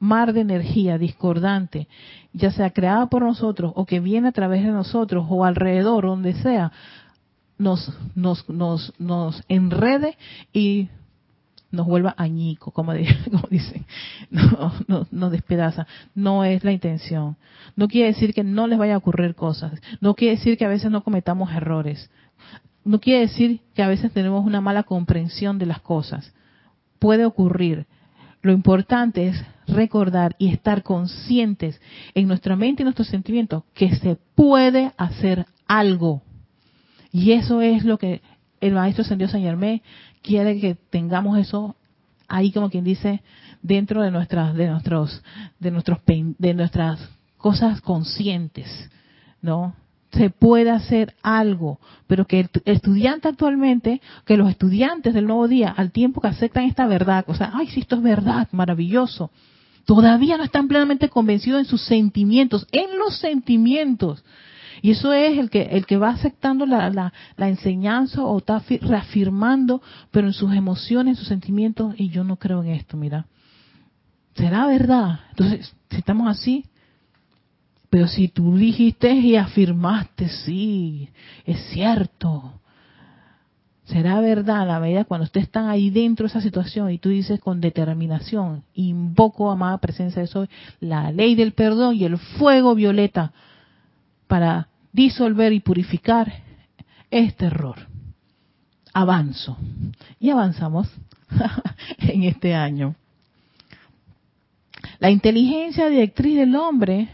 [0.02, 1.88] mar de energía discordante,
[2.34, 6.34] ya sea creada por nosotros o que viene a través de nosotros o alrededor, donde
[6.34, 6.72] sea,
[7.60, 10.18] nos, nos, nos, nos enrede
[10.52, 10.90] y
[11.72, 12.94] nos vuelva añico, como,
[13.32, 13.86] como dicen,
[14.32, 15.86] no, no, nos despedaza.
[16.16, 17.38] No es la intención.
[17.76, 19.80] No quiere decir que no les vaya a ocurrir cosas.
[20.02, 22.10] No quiere decir que a veces no cometamos errores.
[22.84, 26.34] No quiere decir que a veces tenemos una mala comprensión de las cosas.
[26.98, 27.86] Puede ocurrir.
[28.42, 31.80] Lo importante es recordar y estar conscientes
[32.14, 36.22] en nuestra mente y nuestros sentimientos que se puede hacer algo.
[37.12, 38.22] Y eso es lo que
[38.60, 39.82] el maestro San Dios San Germán
[40.22, 41.76] quiere que tengamos eso
[42.28, 43.22] ahí como quien dice
[43.62, 45.22] dentro de nuestras de nuestros
[45.60, 48.90] de nuestros de nuestras cosas conscientes,
[49.42, 49.76] ¿no?
[50.12, 55.70] Se puede hacer algo, pero que el estudiante actualmente, que los estudiantes del nuevo día,
[55.70, 59.32] al tiempo que aceptan esta verdad, o sea, ay, si esto es verdad, maravilloso,
[59.86, 64.24] todavía no están plenamente convencidos en sus sentimientos, en los sentimientos.
[64.82, 68.62] Y eso es el que, el que va aceptando la, la, la enseñanza o está
[68.82, 73.28] reafirmando, pero en sus emociones, en sus sentimientos, y yo no creo en esto, mira.
[74.36, 75.20] ¿Será verdad?
[75.32, 76.66] Entonces, si estamos así,
[77.92, 81.10] pero si tú dijiste y afirmaste, sí,
[81.46, 82.54] es cierto,
[83.84, 87.42] será verdad la medida cuando ustedes están ahí dentro de esa situación y tú dices
[87.42, 90.48] con determinación, invoco, amada presencia de soy,
[90.80, 93.34] la ley del perdón y el fuego violeta
[94.28, 96.32] para disolver y purificar
[97.10, 97.76] este error.
[98.94, 99.58] Avanzo.
[100.18, 100.88] Y avanzamos
[101.98, 102.96] en este año.
[105.00, 107.10] La inteligencia directriz del hombre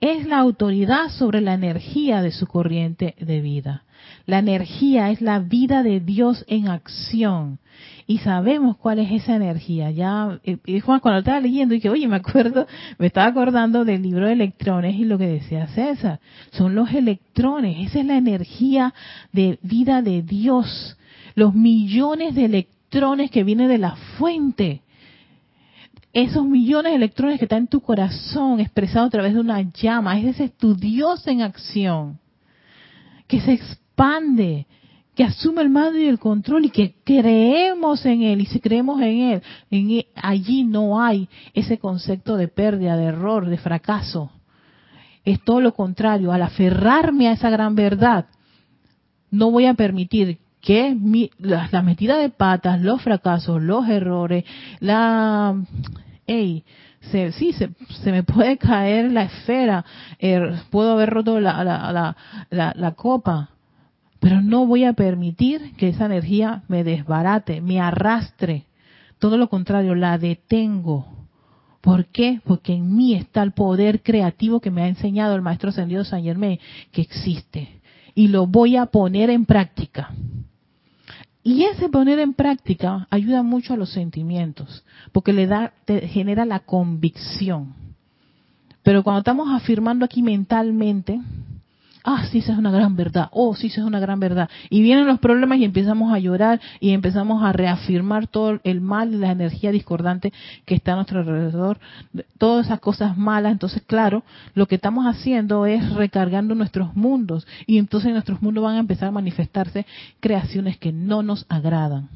[0.00, 3.84] es la autoridad sobre la energía de su corriente de vida.
[4.26, 7.58] La energía es la vida de Dios en acción.
[8.06, 9.90] Y sabemos cuál es esa energía.
[9.90, 12.66] Ya, eh, eh, Juan, cuando estaba leyendo, dije, oye, me acuerdo,
[12.98, 16.20] me estaba acordando del libro de electrones y lo que decía César.
[16.52, 17.88] Son los electrones.
[17.88, 18.94] Esa es la energía
[19.32, 20.96] de vida de Dios.
[21.34, 24.82] Los millones de electrones que vienen de la fuente
[26.12, 30.18] esos millones de electrones que están en tu corazón expresado a través de una llama,
[30.18, 32.18] es ese tu Dios en acción,
[33.26, 34.66] que se expande,
[35.14, 38.40] que asume el mando y el control y que creemos en Él.
[38.40, 43.46] Y si creemos en Él, en allí no hay ese concepto de pérdida, de error,
[43.46, 44.30] de fracaso.
[45.24, 48.26] Es todo lo contrario, al aferrarme a esa gran verdad,
[49.30, 50.96] no voy a permitir que
[51.38, 54.44] la, la, metida de patas, los fracasos, los errores,
[54.80, 55.56] la
[56.26, 56.64] hey,
[57.10, 57.70] se, sí, se,
[58.02, 59.84] se, me puede caer la esfera,
[60.18, 62.16] er, puedo haber roto la, la,
[62.50, 63.50] la, la, copa,
[64.20, 68.64] pero no voy a permitir que esa energía me desbarate, me arrastre.
[69.18, 71.06] Todo lo contrario, la detengo.
[71.80, 72.40] ¿Por qué?
[72.44, 76.22] Porque en mí está el poder creativo que me ha enseñado el Maestro Ascendido San
[76.22, 76.58] Germain,
[76.92, 77.80] que existe.
[78.14, 80.10] Y lo voy a poner en práctica.
[81.48, 86.44] Y ese poner en práctica ayuda mucho a los sentimientos, porque le da, te genera
[86.44, 87.72] la convicción.
[88.82, 91.18] Pero cuando estamos afirmando aquí mentalmente,
[92.08, 94.48] ah, sí, esa es una gran verdad, oh, sí, esa es una gran verdad.
[94.70, 99.12] Y vienen los problemas y empezamos a llorar y empezamos a reafirmar todo el mal
[99.12, 100.32] y la energía discordante
[100.64, 101.78] que está a nuestro alrededor,
[102.38, 103.52] todas esas cosas malas.
[103.52, 104.22] Entonces, claro,
[104.54, 108.80] lo que estamos haciendo es recargando nuestros mundos y entonces en nuestros mundos van a
[108.80, 109.84] empezar a manifestarse
[110.20, 112.08] creaciones que no nos agradan.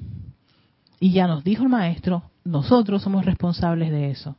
[1.01, 4.37] Y ya nos dijo el maestro, nosotros somos responsables de eso.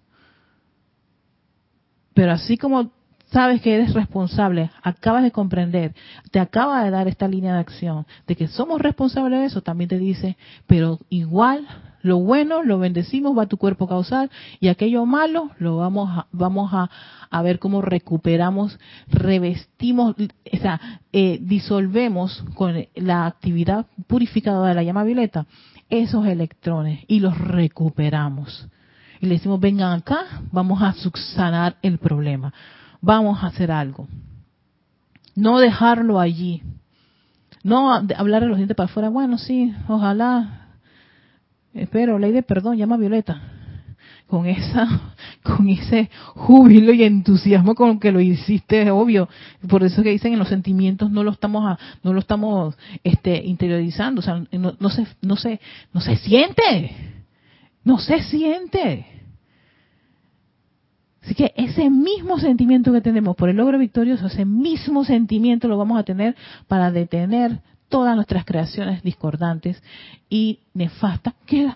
[2.15, 2.91] Pero así como
[3.33, 5.95] sabes que eres responsable, acabas de comprender,
[6.29, 9.89] te acaba de dar esta línea de acción de que somos responsables de eso, también
[9.89, 11.67] te dice, pero igual
[12.03, 14.29] lo bueno lo bendecimos, va a tu cuerpo causal
[14.59, 18.77] y aquello malo lo vamos a, vamos a, ver cómo recuperamos,
[19.07, 25.47] revestimos, o sea, eh, disolvemos con la actividad purificadora de la llama violeta
[25.89, 28.67] esos electrones y los recuperamos.
[29.19, 32.53] Y le decimos, vengan acá, vamos a subsanar el problema
[33.03, 34.07] vamos a hacer algo.
[35.35, 36.63] No dejarlo allí.
[37.63, 39.09] No hablar de los dientes para afuera.
[39.09, 40.67] Bueno, sí, ojalá.
[41.73, 43.41] Espero, ley de perdón, llama a Violeta.
[44.27, 49.27] Con esa, con ese júbilo y entusiasmo con que lo hiciste, obvio.
[49.67, 54.19] Por eso que dicen en los sentimientos no lo estamos, no lo estamos, este, interiorizando.
[54.19, 55.59] O sea, no, no se, no se,
[55.93, 56.95] no se siente.
[57.83, 59.12] No se siente.
[61.23, 65.77] Así que ese mismo sentimiento que tenemos por el logro victorioso, ese mismo sentimiento lo
[65.77, 66.35] vamos a tener
[66.67, 69.81] para detener todas nuestras creaciones discordantes
[70.29, 71.71] y nefastas que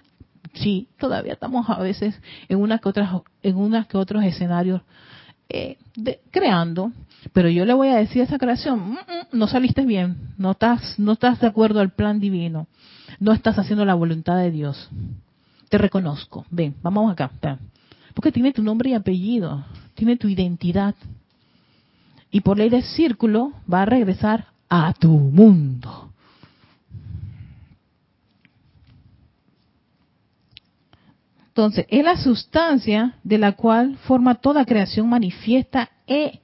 [0.53, 2.19] sí todavía estamos a veces
[2.49, 4.81] en una que otras en unas que otros escenarios
[5.47, 5.77] eh,
[6.31, 6.91] creando.
[7.31, 8.97] Pero yo le voy a decir a esa creación mm, mm,
[9.33, 12.67] no saliste bien no estás no estás de acuerdo al plan divino
[13.19, 14.89] no estás haciendo la voluntad de Dios.
[15.69, 16.45] Te reconozco.
[16.49, 17.59] Ven vamos acá ven.
[18.17, 19.63] Porque tiene tu nombre y apellido,
[19.93, 20.95] tiene tu identidad.
[22.31, 26.11] Y por ley de círculo va a regresar a tu mundo.
[31.49, 36.39] Entonces, es la sustancia de la cual forma toda creación manifiesta e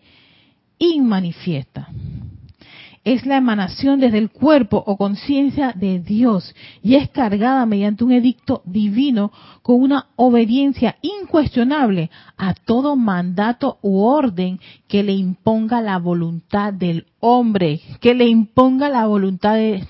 [0.77, 1.89] inmanifiesta
[3.03, 8.13] es la emanación desde el cuerpo o conciencia de Dios y es cargada mediante un
[8.13, 9.31] edicto divino
[9.61, 17.07] con una obediencia incuestionable a todo mandato u orden que le imponga la voluntad del
[17.19, 19.85] hombre, que le imponga la voluntad de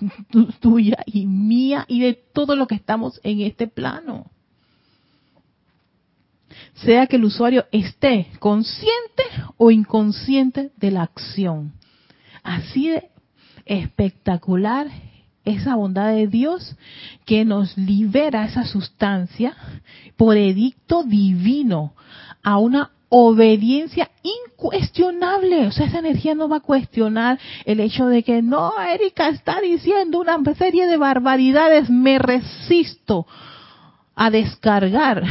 [0.59, 4.25] tuya y mía y de todo lo que estamos en este plano.
[6.75, 9.23] Sea que el usuario esté consciente
[9.57, 11.73] o inconsciente de la acción
[12.43, 13.09] Así de
[13.65, 14.87] espectacular
[15.45, 16.75] esa bondad de Dios
[17.25, 19.55] que nos libera esa sustancia
[20.15, 21.93] por edicto divino
[22.43, 25.67] a una obediencia incuestionable.
[25.67, 29.61] O sea, esa energía no va a cuestionar el hecho de que no, Erika está
[29.61, 33.25] diciendo una serie de barbaridades, me resisto
[34.15, 35.23] a descargar.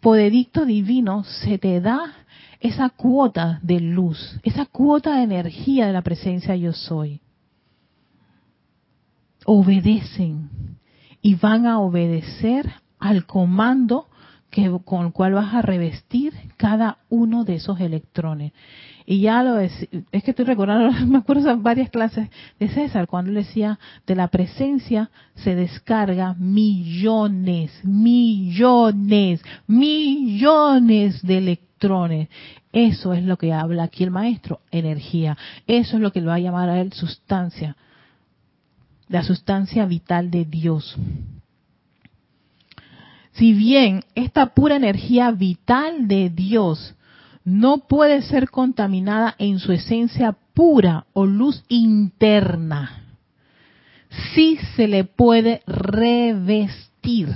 [0.00, 2.12] Por edicto divino se te da
[2.64, 7.20] esa cuota de luz, esa cuota de energía de la presencia yo soy.
[9.44, 10.78] Obedecen
[11.20, 14.08] y van a obedecer al comando
[14.48, 18.52] que, con el cual vas a revestir cada uno de esos electrones.
[19.06, 22.28] Y ya lo es, es que estoy recordando, me acuerdo varias clases
[22.58, 32.28] de César, cuando él decía, de la presencia se descarga millones, millones, millones de electrones.
[32.72, 35.36] Eso es lo que habla aquí el maestro, energía.
[35.66, 37.76] Eso es lo que lo va a llamar a él sustancia,
[39.08, 40.96] la sustancia vital de Dios.
[43.32, 46.94] Si bien esta pura energía vital de Dios
[47.44, 53.02] no puede ser contaminada en su esencia pura o luz interna.
[54.34, 57.28] Sí se le puede revestir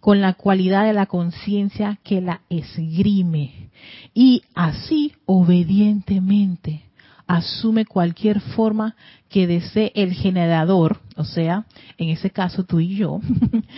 [0.00, 3.70] con la cualidad de la conciencia que la esgrime
[4.14, 6.82] y así obedientemente
[7.26, 8.94] asume cualquier forma
[9.28, 11.66] que desee el generador, o sea,
[11.98, 13.20] en ese caso tú y yo,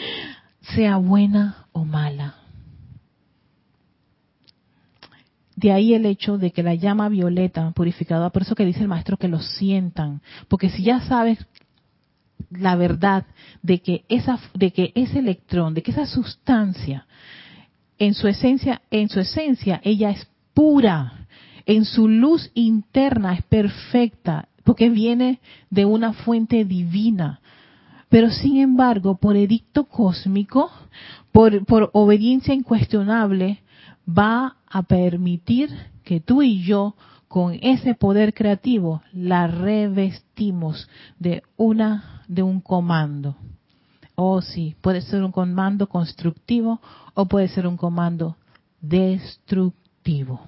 [0.74, 2.37] sea buena o mala.
[5.58, 8.86] De ahí el hecho de que la llama violeta purificada, por eso que dice el
[8.86, 11.44] maestro que lo sientan, porque si ya sabes
[12.48, 13.26] la verdad
[13.60, 17.08] de que esa de que ese electrón, de que esa sustancia
[17.98, 21.26] en su esencia, en su esencia ella es pura,
[21.66, 25.40] en su luz interna es perfecta, porque viene
[25.70, 27.40] de una fuente divina.
[28.08, 30.70] Pero sin embargo, por edicto cósmico,
[31.32, 33.58] por, por obediencia incuestionable,
[34.08, 35.70] va a permitir
[36.04, 36.94] que tú y yo
[37.28, 40.88] con ese poder creativo la revestimos
[41.18, 43.36] de una de un comando.
[44.14, 46.80] Oh sí, puede ser un comando constructivo
[47.14, 48.36] o puede ser un comando
[48.80, 50.40] destructivo.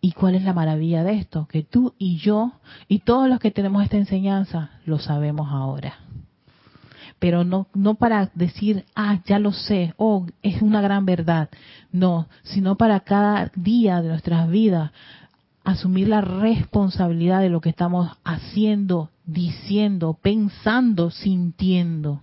[0.00, 1.46] ¿Y cuál es la maravilla de esto?
[1.48, 2.52] Que tú y yo
[2.88, 5.94] y todos los que tenemos esta enseñanza lo sabemos ahora.
[7.18, 11.48] Pero no, no para decir, ah, ya lo sé, oh, es una gran verdad.
[11.90, 14.92] No, sino para cada día de nuestras vidas
[15.64, 22.22] asumir la responsabilidad de lo que estamos haciendo, diciendo, pensando, sintiendo.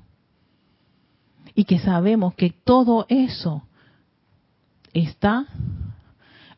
[1.53, 3.63] Y que sabemos que todo eso
[4.93, 5.45] está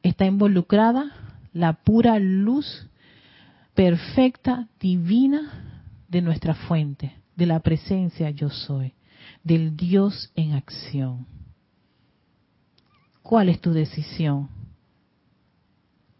[0.03, 1.11] está involucrada
[1.53, 2.87] la pura luz
[3.73, 8.93] perfecta, divina de nuestra fuente, de la presencia yo soy,
[9.43, 11.25] del Dios en acción.
[13.21, 14.49] ¿Cuál es tu decisión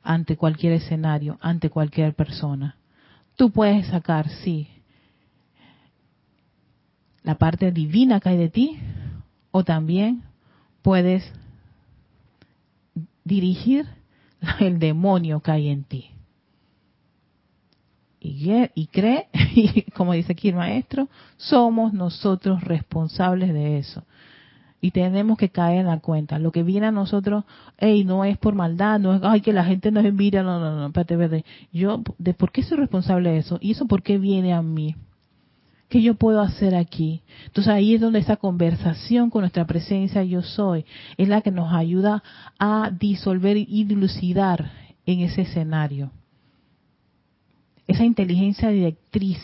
[0.03, 2.77] ante cualquier escenario, ante cualquier persona?
[3.35, 4.69] Tú puedes sacar, sí,
[7.23, 8.79] la parte divina que hay de ti,
[9.51, 10.23] o también
[10.81, 11.29] puedes
[13.23, 13.87] dirigir
[14.59, 16.11] el demonio que hay en ti.
[18.27, 21.07] Y, cree, y como dice aquí el maestro,
[21.37, 24.03] somos nosotros responsables de eso.
[24.79, 26.37] Y tenemos que caer en la cuenta.
[26.37, 27.45] Lo que viene a nosotros,
[27.77, 30.75] hey, no es por maldad, no es, ay, que la gente nos envidia, no, no,
[30.75, 31.45] no, espérate, espérate.
[31.73, 33.57] Yo, ¿de por qué soy responsable de eso?
[33.59, 34.95] ¿Y eso por qué viene a mí?
[35.89, 37.21] ¿Qué yo puedo hacer aquí?
[37.45, 41.73] Entonces ahí es donde esa conversación con nuestra presencia yo soy es la que nos
[41.73, 42.23] ayuda
[42.59, 44.69] a disolver y dilucidar
[45.05, 46.11] en ese escenario.
[47.87, 49.39] Esa inteligencia directriz.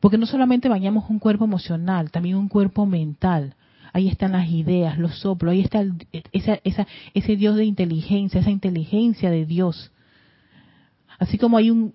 [0.00, 3.54] Porque no solamente bañamos un cuerpo emocional, también un cuerpo mental.
[3.92, 9.46] Ahí están las ideas, los soplos, ahí está ese Dios de inteligencia, esa inteligencia de
[9.46, 9.90] Dios.
[11.18, 11.94] Así como hay un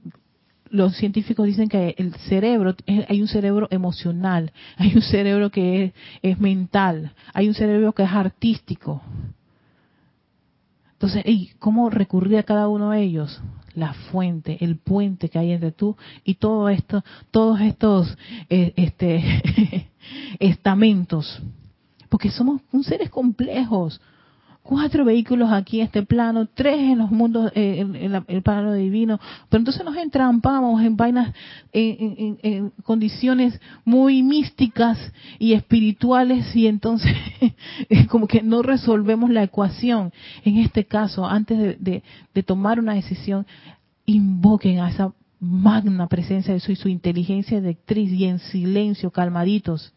[0.71, 6.39] los científicos dicen que el cerebro, hay un cerebro emocional, hay un cerebro que es,
[6.39, 9.01] mental, hay un cerebro que es artístico.
[10.93, 11.25] Entonces,
[11.59, 13.41] ¿cómo recurrir a cada uno de ellos?
[13.75, 18.17] La fuente, el puente que hay entre tú y todo esto, todos estos
[18.49, 19.89] eh, este,
[20.39, 21.41] estamentos.
[22.09, 24.01] Porque somos un seres complejos
[24.63, 29.19] cuatro vehículos aquí en este plano, tres en los mundos, eh, en, el plano divino,
[29.49, 31.33] pero entonces nos entrampamos en vainas,
[31.71, 34.97] en, condiciones muy místicas
[35.39, 37.15] y espirituales y entonces
[38.09, 40.11] como que no resolvemos la ecuación.
[40.45, 42.03] En este caso, antes de,
[42.33, 43.45] de tomar una decisión,
[44.05, 49.93] invoquen a esa magna presencia de su, y su inteligencia directriz y en silencio, calmaditos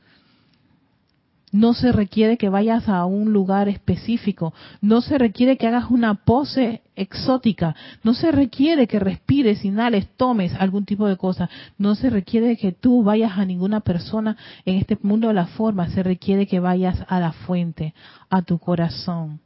[1.54, 6.14] no se requiere que vayas a un lugar específico, no se requiere que hagas una
[6.16, 11.48] pose exótica, no se requiere que respires, inhales, tomes algún tipo de cosa,
[11.78, 15.88] no se requiere que tú vayas a ninguna persona en este mundo de la forma,
[15.90, 17.94] se requiere que vayas a la fuente,
[18.30, 19.38] a tu corazón.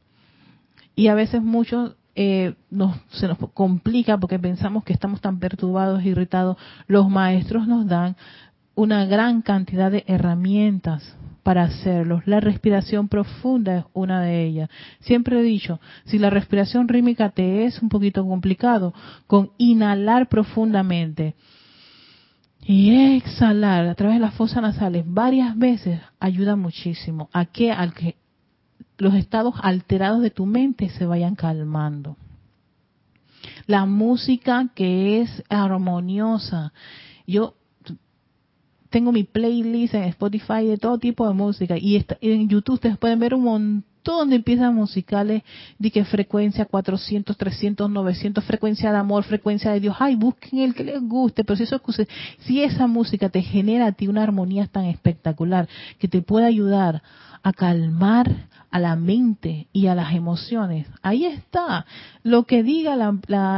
[0.97, 2.55] Y a veces muchos eh,
[3.11, 6.57] se nos complica porque pensamos que estamos tan perturbados, irritados.
[6.87, 8.17] Los maestros nos dan
[8.75, 11.19] una gran cantidad de herramientas
[11.49, 12.21] para hacerlo.
[12.27, 14.69] La respiración profunda es una de ellas.
[15.01, 18.93] Siempre he dicho, si la respiración rítmica te es un poquito complicado,
[19.27, 21.37] con inhalar profundamente
[22.61, 27.95] y exhalar a través de las fosas nasales varias veces ayuda muchísimo a que, al
[27.95, 28.17] que
[28.99, 32.19] los estados alterados de tu mente se vayan calmando.
[33.67, 36.75] La música que es armoniosa.
[37.27, 37.55] Yo
[38.91, 43.19] tengo mi playlist en Spotify de todo tipo de música y en YouTube ustedes pueden
[43.19, 43.88] ver un montón
[44.27, 45.43] de piezas musicales
[45.79, 49.97] de que frecuencia 400, 300, 900, frecuencia de amor, frecuencia de Dios.
[49.99, 51.81] Ay, busquen el que les guste, pero si eso
[52.39, 55.69] si esa música te genera a ti una armonía tan espectacular
[55.99, 57.03] que te puede ayudar
[57.43, 60.87] a calmar a la mente y a las emociones.
[61.03, 61.85] Ahí está.
[62.23, 62.95] Lo que diga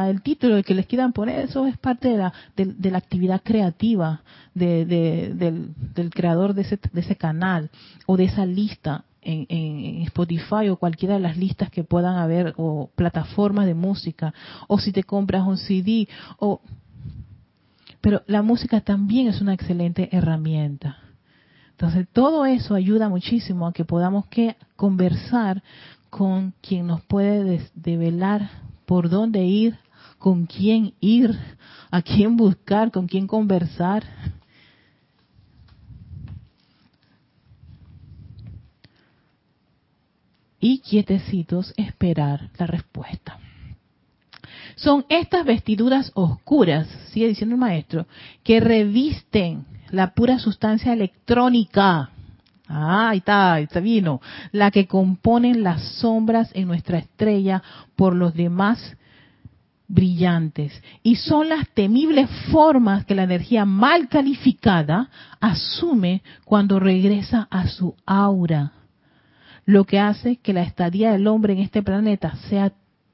[0.08, 4.22] el título que les quieran poner, eso es parte de la, de, la actividad creativa
[4.54, 7.70] del, creador de ese, de ese canal
[8.06, 12.54] o de esa lista en, en, Spotify o cualquiera de las listas que puedan haber
[12.56, 14.32] o plataformas de música
[14.68, 16.08] o si te compras un CD
[16.38, 16.60] o
[18.00, 20.96] pero la música también es una excelente herramienta
[21.80, 25.62] entonces, todo eso ayuda muchísimo a que podamos que conversar
[26.10, 28.50] con quien nos puede develar
[28.84, 29.78] por dónde ir,
[30.18, 31.34] con quién ir,
[31.90, 34.04] a quién buscar, con quién conversar.
[40.60, 43.38] Y quietecitos esperar la respuesta.
[44.76, 48.06] Son estas vestiduras oscuras, sigue diciendo el maestro,
[48.42, 52.10] que revisten la pura sustancia electrónica.
[52.68, 54.20] Ah, ahí está, ahí está vino.
[54.52, 57.62] La que componen las sombras en nuestra estrella
[57.96, 58.96] por los demás
[59.88, 60.80] brillantes.
[61.02, 67.96] Y son las temibles formas que la energía mal calificada asume cuando regresa a su
[68.06, 68.72] aura.
[69.70, 72.72] Lo que hace que la estadía del hombre en este planeta sea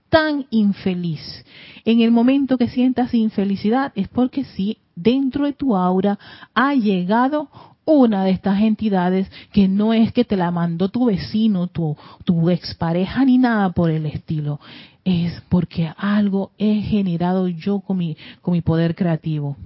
[0.09, 1.45] tan infeliz.
[1.85, 6.19] En el momento que sientas infelicidad es porque sí, dentro de tu aura
[6.55, 7.51] ha llegado
[7.85, 11.95] una de estas entidades que no es que te la mandó tu vecino, tu,
[12.25, 14.59] tu expareja ni nada por el estilo.
[15.05, 19.59] Es porque algo he generado yo con mi, con mi poder creativo.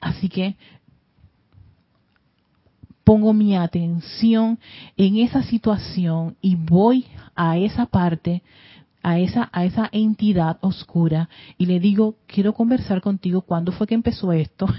[0.00, 0.56] Así que
[3.06, 4.58] pongo mi atención
[4.96, 8.42] en esa situación y voy a esa parte,
[9.00, 13.94] a esa, a esa entidad oscura y le digo, quiero conversar contigo, ¿cuándo fue que
[13.94, 14.66] empezó esto?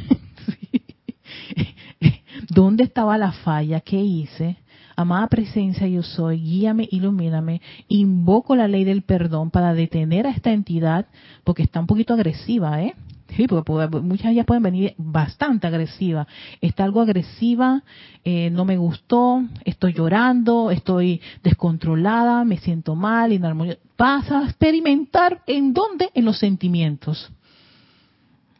[2.49, 3.79] ¿Dónde estaba la falla?
[3.79, 4.57] ¿Qué hice?
[4.97, 10.51] Amada presencia yo soy, guíame, ilumíname, invoco la ley del perdón para detener a esta
[10.51, 11.05] entidad,
[11.45, 12.93] porque está un poquito agresiva, ¿eh?
[13.37, 13.71] Sí, porque
[14.01, 16.27] muchas de ellas pueden venir bastante agresiva.
[16.59, 17.83] Está algo agresiva,
[18.23, 23.79] eh, no me gustó, estoy llorando, estoy descontrolada, me siento mal, inarmoniosa.
[23.95, 26.09] Vas a experimentar en dónde?
[26.15, 27.31] En los sentimientos.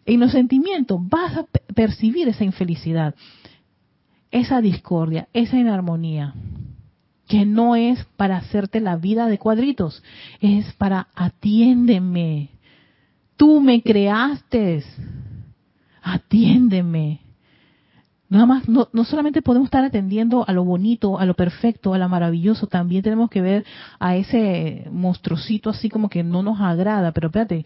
[0.06, 3.16] En los sentimientos vas a percibir esa infelicidad,
[4.30, 6.36] esa discordia, esa inarmonía,
[7.28, 10.04] que no es para hacerte la vida de cuadritos,
[10.40, 12.52] es para atiéndeme.
[13.38, 14.84] Tú me creaste,
[16.02, 17.22] atiéndeme.
[18.30, 21.98] Nada más, no, no, solamente podemos estar atendiendo a lo bonito, a lo perfecto, a
[21.98, 23.64] lo maravilloso, también tenemos que ver
[24.00, 27.66] a ese monstruosito así como que no nos agrada, pero espérate,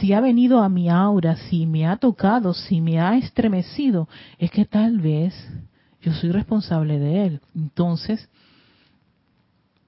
[0.00, 4.08] si ha venido a mi aura, si me ha tocado, si me ha estremecido,
[4.38, 5.34] es que tal vez
[6.00, 7.40] yo soy responsable de él.
[7.54, 8.28] Entonces,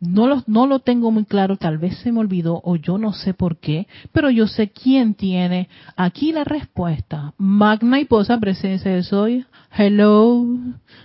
[0.06, 3.12] no lo, no lo tengo muy claro, tal vez se me olvidó o yo no
[3.12, 7.34] sé por qué, pero yo sé quién tiene aquí la respuesta.
[7.38, 9.46] Magna y posa presencia de soy.
[9.76, 10.46] Hello,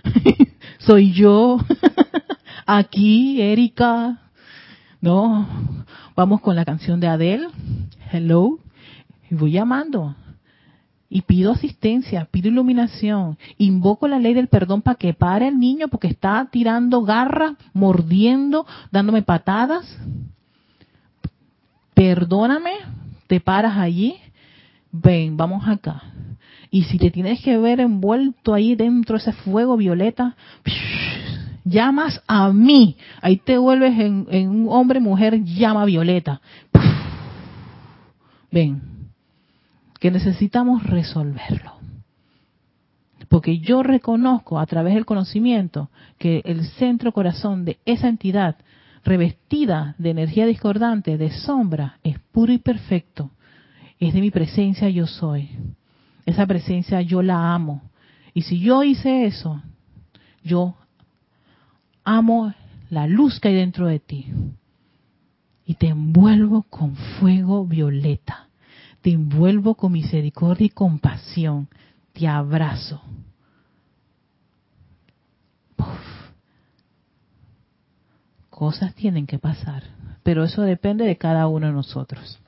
[0.78, 1.58] soy yo.
[2.66, 4.20] aquí, Erika.
[5.00, 5.48] No,
[6.14, 7.48] vamos con la canción de Adele.
[8.12, 8.58] Hello.
[9.30, 10.14] Y voy llamando.
[11.12, 15.88] Y pido asistencia, pido iluminación, invoco la ley del perdón para que pare el niño
[15.88, 19.98] porque está tirando garra, mordiendo, dándome patadas.
[21.94, 22.70] Perdóname,
[23.26, 24.14] te paras allí,
[24.92, 26.04] ven, vamos acá.
[26.70, 30.36] Y si te tienes que ver envuelto ahí dentro de ese fuego violeta,
[31.64, 32.96] llamas a mí.
[33.20, 36.40] Ahí te vuelves en, en un hombre, mujer, llama violeta.
[38.52, 38.99] Ven,
[40.00, 41.74] que necesitamos resolverlo.
[43.28, 48.56] Porque yo reconozco a través del conocimiento que el centro corazón de esa entidad
[49.04, 53.30] revestida de energía discordante, de sombra, es puro y perfecto.
[54.00, 55.50] Es de mi presencia yo soy.
[56.26, 57.82] Esa presencia yo la amo.
[58.32, 59.62] Y si yo hice eso,
[60.42, 60.74] yo
[62.04, 62.54] amo
[62.88, 64.26] la luz que hay dentro de ti.
[65.66, 68.49] Y te envuelvo con fuego violeta
[69.02, 71.68] te envuelvo con misericordia y compasión,
[72.12, 73.00] te abrazo.
[78.50, 79.84] Cosas tienen que pasar,
[80.22, 82.38] pero eso depende de cada uno de nosotros.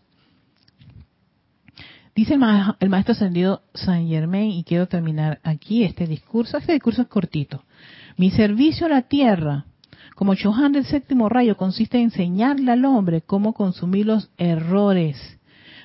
[2.15, 6.59] Dice el, maestro ascendido Saint Germain, y quiero terminar aquí este discurso.
[6.59, 7.65] Este discurso es cortito.
[8.19, 9.65] Mi servicio a la tierra,
[10.15, 15.39] como Chohan del séptimo rayo, consiste en enseñarle al hombre cómo consumir los errores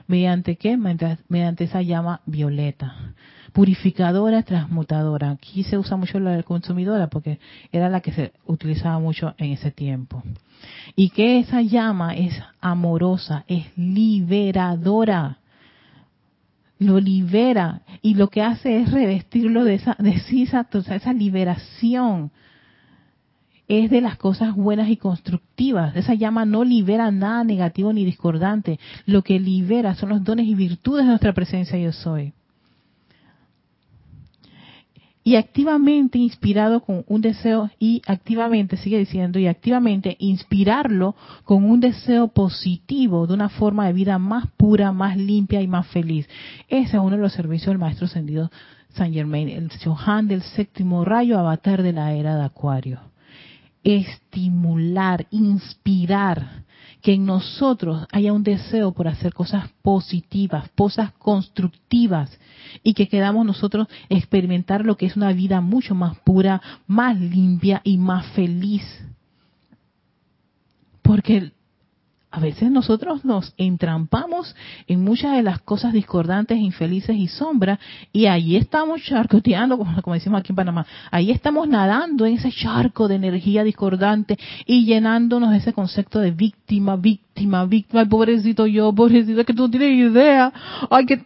[0.07, 0.77] ¿Mediante qué?
[0.77, 3.13] Mediante esa llama violeta.
[3.51, 5.31] Purificadora, transmutadora.
[5.31, 7.39] Aquí se usa mucho la consumidora porque
[7.71, 10.23] era la que se utilizaba mucho en ese tiempo.
[10.95, 15.39] Y que esa llama es amorosa, es liberadora
[16.79, 22.31] lo libera y lo que hace es revestirlo de esa, de esa, esa liberación
[23.67, 25.95] es de las cosas buenas y constructivas.
[25.95, 28.79] Esa llama no libera nada negativo ni discordante.
[29.05, 32.33] Lo que libera son los dones y virtudes de nuestra presencia yo soy.
[35.23, 41.81] Y activamente inspirado con un deseo, y activamente, sigue diciendo, y activamente inspirarlo con un
[41.81, 46.29] deseo positivo de una forma de vida más pura, más limpia y más feliz.
[46.69, 48.49] Ese es uno de los servicios del Maestro Ascendido
[48.93, 53.01] San Germain, el Johan del séptimo rayo, avatar de la era de Acuario
[53.95, 56.65] estimular, inspirar,
[57.01, 62.37] que en nosotros haya un deseo por hacer cosas positivas, cosas constructivas,
[62.83, 67.81] y que quedamos nosotros experimentar lo que es una vida mucho más pura, más limpia
[67.85, 68.83] y más feliz.
[71.01, 71.53] Porque
[72.29, 74.55] a veces nosotros nos entrampamos
[74.87, 77.79] en muchas de las cosas discordantes, infelices y sombras,
[78.11, 83.07] y ahí estamos charcoteando, como decimos aquí en Panamá, ahí estamos nadando en ese charco
[83.07, 89.45] de energía discordante y llenándonos de ese concepto de víctima, víctima, víctima, pobrecito yo, pobrecito,
[89.45, 90.51] que tú no tienes idea,
[90.89, 91.23] ay, que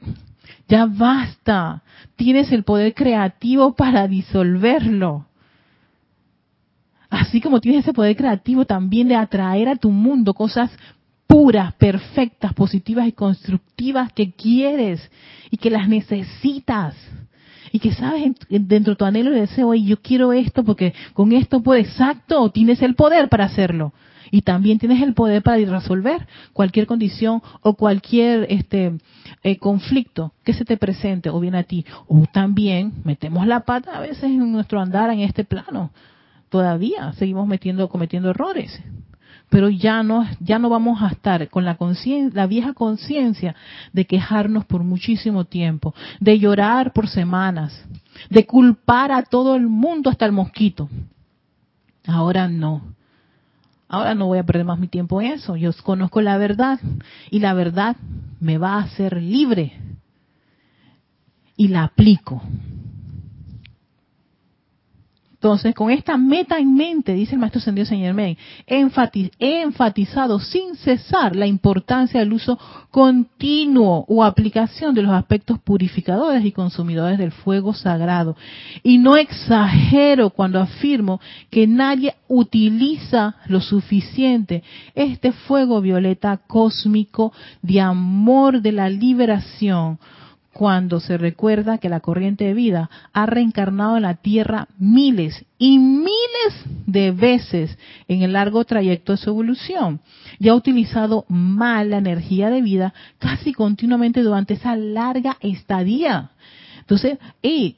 [0.68, 1.82] ya basta,
[2.16, 5.26] tienes el poder creativo para disolverlo.
[7.12, 10.72] Así como tienes ese poder creativo también de atraer a tu mundo cosas
[11.28, 15.12] puras, perfectas, positivas y constructivas que quieres
[15.49, 16.95] y que las necesitas.
[17.74, 21.34] Y que sabes dentro de tu anhelo y deseo, oye, yo quiero esto porque con
[21.34, 23.93] esto puedes, exacto, tienes el poder para hacerlo.
[24.30, 28.97] Y también tienes el poder para resolver cualquier condición o cualquier este
[29.43, 31.86] eh, conflicto que se te presente o viene a ti.
[32.07, 35.91] O también metemos la pata a veces en nuestro andar en este plano
[36.52, 38.78] todavía seguimos metiendo, cometiendo errores.
[39.49, 41.78] Pero ya no, ya no vamos a estar con la,
[42.34, 43.56] la vieja conciencia
[43.91, 47.84] de quejarnos por muchísimo tiempo, de llorar por semanas,
[48.30, 50.89] de culpar a todo el mundo hasta el mosquito.
[52.06, 52.82] Ahora no.
[53.88, 55.56] Ahora no voy a perder más mi tiempo en eso.
[55.56, 56.80] Yo conozco la verdad
[57.30, 57.95] y la verdad
[58.39, 59.74] me va a hacer libre
[61.58, 62.41] y la aplico.
[65.42, 68.38] Entonces, con esta meta en mente, dice el maestro Sendido Señor Men,
[68.68, 72.60] he enfatizado sin cesar la importancia del uso
[72.92, 78.38] continuo o aplicación de los aspectos purificadores y consumidores del fuego sagrado.
[78.84, 81.20] Y no exagero cuando afirmo
[81.50, 84.62] que nadie utiliza lo suficiente
[84.94, 87.34] este fuego violeta cósmico
[87.64, 89.98] de amor de la liberación
[90.54, 95.80] cuando se recuerda que la corriente de vida ha reencarnado en la Tierra miles y
[95.80, 97.78] miles de veces
[98.08, 100.02] en el largo trayecto de su evolución
[100.39, 106.32] y ha utilizado mal la energía de vida casi continuamente durante esa larga estadía.
[106.80, 107.76] Entonces, es,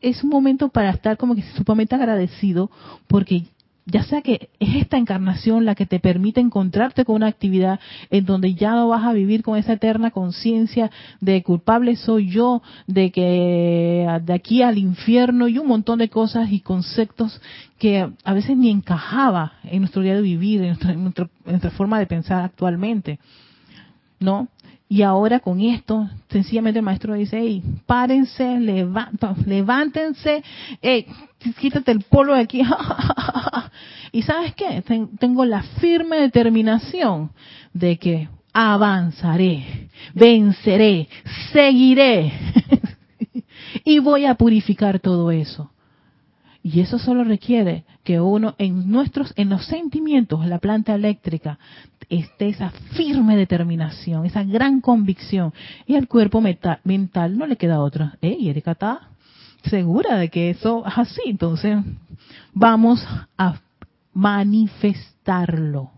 [0.00, 2.70] es, un momento para estar como que sumamente agradecido
[3.06, 3.44] porque
[3.90, 7.80] ya sea que es esta encarnación la que te permite encontrarte con una actividad
[8.10, 12.62] en donde ya no vas a vivir con esa eterna conciencia de culpable soy yo,
[12.86, 17.40] de que de aquí al infierno y un montón de cosas y conceptos
[17.78, 20.68] que a veces ni encajaba en nuestro día de vivir, en
[21.02, 23.18] nuestra, en nuestra forma de pensar actualmente.
[24.20, 24.48] ¿No?
[24.92, 30.42] Y ahora con esto, sencillamente el maestro dice, hey, párense, levántense,
[30.82, 31.06] hey,
[31.60, 32.62] quítate el polvo de aquí.
[34.12, 34.82] y sabes qué?
[35.20, 37.30] Tengo la firme determinación
[37.72, 41.08] de que avanzaré, venceré,
[41.52, 42.32] seguiré.
[43.84, 45.70] y voy a purificar todo eso.
[46.62, 51.58] Y eso solo requiere que uno en nuestros, en los sentimientos, la planta eléctrica,
[52.10, 55.54] esté esa firme determinación, esa gran convicción.
[55.86, 58.18] Y al cuerpo mental, no le queda otra.
[58.20, 58.36] ¿Eh?
[58.38, 59.08] Y Erika está
[59.64, 61.22] segura de que eso es así.
[61.26, 61.78] Entonces,
[62.52, 63.06] vamos
[63.38, 63.60] a
[64.12, 65.92] manifestarlo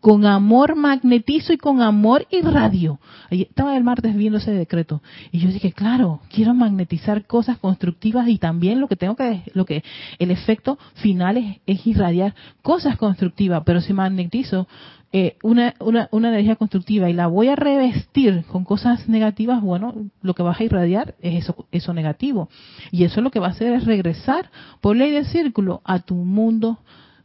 [0.00, 3.00] con amor magnetizo y con amor irradio.
[3.30, 5.02] Estaba el martes viendo ese decreto
[5.32, 9.64] y yo dije, claro, quiero magnetizar cosas constructivas y también lo que tengo que, lo
[9.64, 9.82] que,
[10.18, 14.68] el efecto final es, es irradiar cosas constructivas, pero si magnetizo
[15.10, 19.94] eh, una, una, una energía constructiva y la voy a revestir con cosas negativas, bueno,
[20.20, 22.50] lo que vas a irradiar es eso, eso negativo.
[22.90, 24.50] Y eso lo que va a hacer es regresar
[24.80, 26.78] por ley de círculo a tu mundo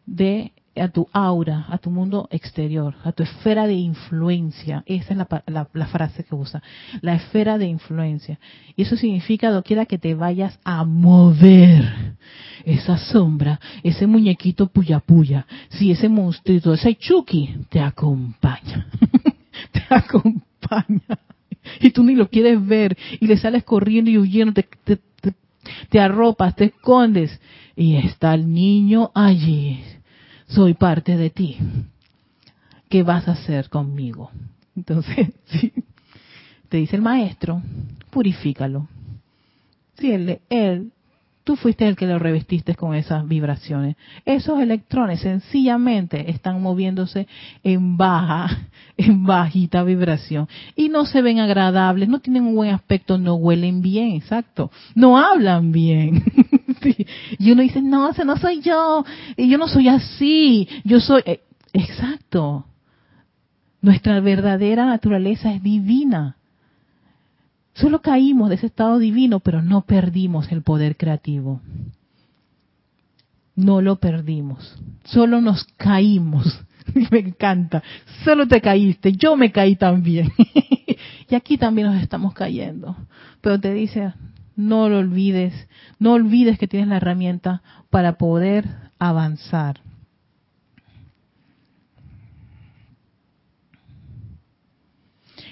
[0.06, 4.84] de a tu aura, a tu mundo exterior, a tu esfera de influencia.
[4.86, 6.64] Esa es la, la, frase que usa,
[7.02, 8.40] la esfera de influencia.
[8.76, 12.16] Y eso significa, doquiera que te vayas a mover
[12.66, 18.88] esa sombra, ese muñequito puya puya, si ese monstruito, ese Chucky, te acompaña,
[19.72, 21.20] te acompaña.
[21.80, 25.00] Y tú ni lo quieres ver y le sales corriendo y huyendo, te, te,
[25.90, 27.40] te arropas, te escondes
[27.76, 29.82] y está el niño allí
[30.54, 31.58] soy parte de ti.
[32.90, 34.30] ¿Qué vas a hacer conmigo?
[34.76, 35.30] Entonces,
[36.70, 37.62] te dice el maestro,
[38.12, 38.88] purifícalo.
[39.98, 40.92] Si él, él,
[41.44, 43.96] tú fuiste el que lo revestiste con esas vibraciones.
[44.26, 47.28] Esos electrones sencillamente están moviéndose
[47.64, 50.48] en baja, en bajita vibración.
[50.76, 54.72] Y no se ven agradables, no tienen un buen aspecto, no huelen bien, exacto.
[54.94, 56.24] No hablan bien.
[57.40, 59.06] Y uno dice, no, ese no soy yo,
[59.38, 61.22] y yo no soy así, yo soy...
[61.26, 61.42] Eh,
[61.74, 62.66] exacto,
[63.82, 66.38] Nuestra verdadera naturaleza es divina.
[67.74, 71.60] Solo caímos de ese estado divino, pero no perdimos el poder creativo.
[73.56, 74.76] No lo perdimos.
[75.04, 76.64] Solo nos caímos.
[77.12, 77.84] Me encanta.
[78.24, 79.14] Solo te caíste.
[79.14, 80.32] Yo me caí también.
[81.30, 82.96] y aquí también nos estamos cayendo.
[83.42, 84.14] Pero te dice,
[84.56, 85.54] no lo olvides.
[86.00, 88.66] No olvides que tienes la herramienta para poder
[89.00, 89.82] avanzar.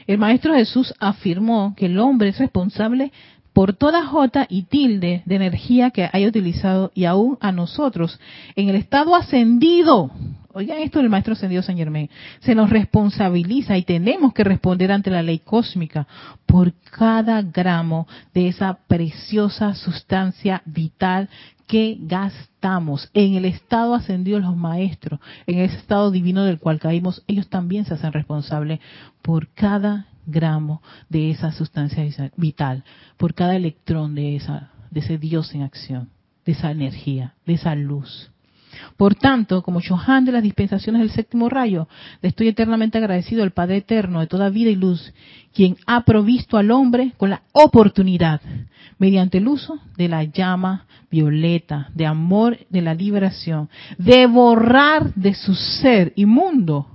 [0.08, 3.12] El Maestro Jesús afirmó que el hombre es responsable
[3.54, 8.20] por toda jota y tilde de energía que haya utilizado y aún a nosotros
[8.56, 10.12] en el estado ascendido.
[10.54, 12.10] Oigan esto del Maestro Ascendido San Germain.
[12.42, 16.08] Se nos responsabiliza y tenemos que responder ante la ley cósmica
[16.46, 21.30] por cada gramo de esa preciosa sustancia vital
[21.68, 26.80] que gastamos en el estado ascendido de los maestros, en ese estado divino del cual
[26.80, 28.82] caímos, ellos también se hacen responsables
[29.22, 32.04] por cada gramo de esa sustancia
[32.36, 32.84] vital,
[33.16, 36.10] por cada electrón de esa de ese Dios en acción,
[36.46, 38.31] de esa energía, de esa luz.
[38.98, 41.88] Por tanto, como Johan de las dispensaciones del séptimo rayo,
[42.22, 45.14] le estoy eternamente agradecido al Padre Eterno de toda vida y luz,
[45.54, 48.42] quien ha provisto al hombre con la oportunidad,
[48.98, 55.34] mediante el uso de la llama violeta, de amor de la liberación, de borrar de
[55.34, 56.88] su ser inmundo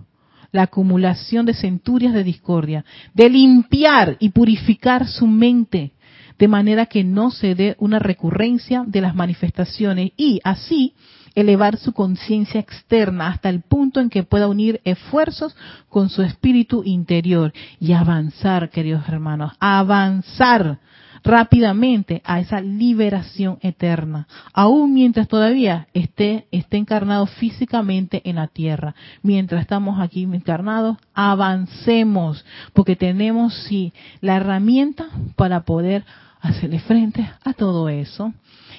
[0.53, 2.85] la acumulación de centurias de discordia,
[3.15, 5.93] de limpiar y purificar su mente,
[6.39, 10.95] de manera que no se dé una recurrencia de las manifestaciones y así
[11.37, 15.55] elevar su conciencia externa hasta el punto en que pueda unir esfuerzos
[15.89, 20.81] con su espíritu interior y avanzar, queridos hermanos, avanzar
[21.23, 28.95] rápidamente a esa liberación eterna, aún mientras todavía esté, esté encarnado físicamente en la tierra.
[29.23, 36.05] Mientras estamos aquí encarnados, avancemos, porque tenemos sí la herramienta para poder
[36.41, 38.33] hacerle frente a todo eso.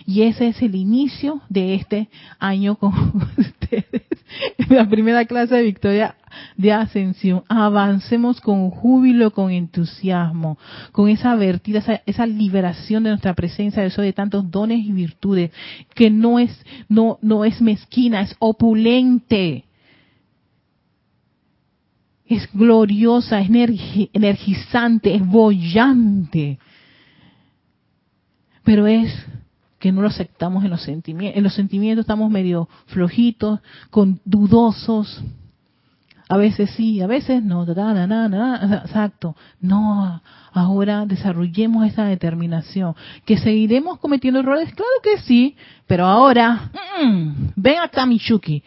[0.05, 2.93] Y ese es el inicio de este año con
[3.37, 4.03] ustedes.
[4.69, 6.15] La primera clase de Victoria
[6.55, 7.43] de Ascensión.
[7.47, 10.57] Avancemos con júbilo, con entusiasmo,
[10.91, 15.51] con esa vertida, esa, liberación de nuestra presencia, de eso de tantos dones y virtudes,
[15.95, 19.63] que no es, no, no es mezquina, es opulente
[22.27, 23.49] es gloriosa, es
[24.13, 26.59] energizante, es bollante.
[28.63, 29.13] Pero es
[29.79, 31.37] que no lo aceptamos en los sentimientos.
[31.37, 33.59] En los sentimientos estamos medio flojitos,
[33.89, 35.23] con dudosos.
[36.29, 37.63] A veces sí, a veces no.
[37.63, 39.35] Exacto.
[39.61, 40.21] No,
[40.51, 42.95] ahora desarrollemos esa determinación.
[43.25, 44.73] ¿Que seguiremos cometiendo errores?
[44.73, 45.55] Claro que sí,
[45.85, 46.71] pero ahora,
[47.03, 48.63] mm, ven acá Michuki.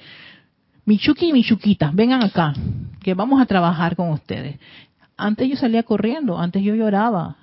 [0.87, 2.55] Michuki y Michuquita, vengan acá,
[3.03, 4.59] que vamos a trabajar con ustedes.
[5.17, 7.37] Antes yo salía corriendo, antes yo lloraba,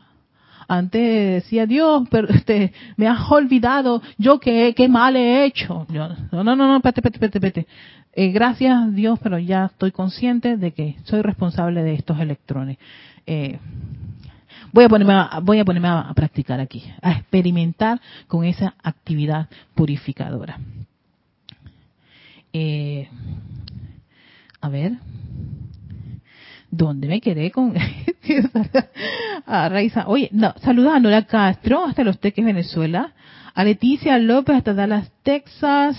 [0.67, 5.85] antes decía, Dios, pero este, me has olvidado, yo qué, qué mal he hecho.
[5.89, 7.67] no, no, no, no, espérate, espérate, espérate.
[8.19, 12.79] Eh, gracias Dios, pero ya estoy consciente de que soy responsable de estos electrones.
[13.27, 13.59] Eh,
[14.71, 19.47] voy a ponerme a, voy a ponerme a, practicar aquí, a experimentar con esa actividad
[19.75, 20.57] purificadora.
[22.53, 23.07] Eh,
[24.61, 24.93] a ver,
[26.69, 27.73] ¿Dónde me quedé con
[29.45, 30.07] a Raiza?
[30.07, 33.13] Oye, no, saludos a Nora Castro hasta Los Teques, Venezuela,
[33.53, 35.97] a Leticia López hasta Dallas, Texas,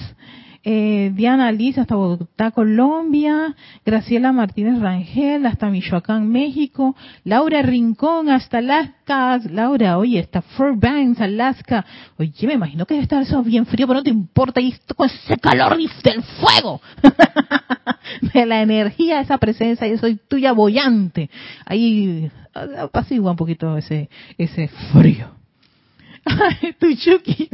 [0.70, 3.56] eh, Diana Liz hasta Bogotá, Colombia,
[3.86, 6.94] Graciela Martínez Rangel hasta Michoacán, México,
[7.24, 11.86] Laura Rincón hasta Alaska, Laura, oye, hasta Fairbanks, Alaska,
[12.18, 14.94] oye, me imagino que debe estar eso bien frío, pero no te importa, y esto
[14.94, 16.82] con ese calor del fuego,
[18.34, 21.30] de la energía, esa presencia, yo soy tuya bollante,
[21.64, 25.30] ahí apacigua un poquito ese, ese frío.
[26.78, 27.48] tu Chucky.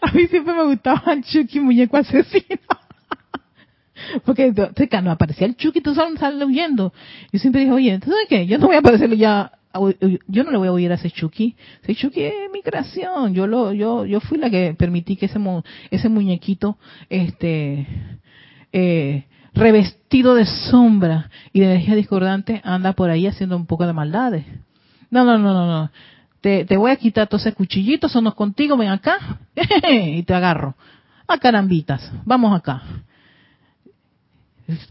[0.00, 2.60] A mí siempre me gustaba el Chucky muñeco asesino.
[4.24, 4.52] Porque
[5.02, 6.92] no aparecía el Chucky, tú sales huyendo.
[7.32, 8.46] Yo siempre dije, oye, ¿entonces qué?
[8.46, 9.52] Yo no voy a aparecerle ya,
[10.26, 11.56] yo no le voy a oír a ese Chucky.
[11.82, 13.34] Ese Chucky es mi creación.
[13.34, 15.38] Yo lo, yo, yo fui la que permití que ese,
[15.90, 16.78] ese muñequito,
[17.08, 17.86] este,
[18.72, 19.24] eh,
[19.54, 24.44] revestido de sombra y de energía discordante anda por ahí haciendo un poco de maldades.
[25.10, 25.90] No, no, no, no, no
[26.44, 29.38] te, voy a quitar todos esos cuchillitos, sonos contigo, ven acá,
[29.90, 30.74] y te agarro.
[31.26, 32.82] A carambitas, vamos acá.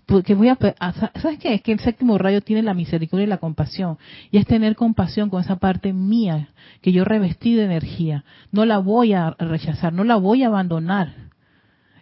[0.07, 1.53] Porque voy a, ¿sabes qué?
[1.53, 3.99] Es que el séptimo rayo tiene la misericordia y la compasión.
[4.31, 6.49] Y es tener compasión con esa parte mía
[6.81, 8.23] que yo revestí de energía.
[8.51, 11.13] No la voy a rechazar, no la voy a abandonar.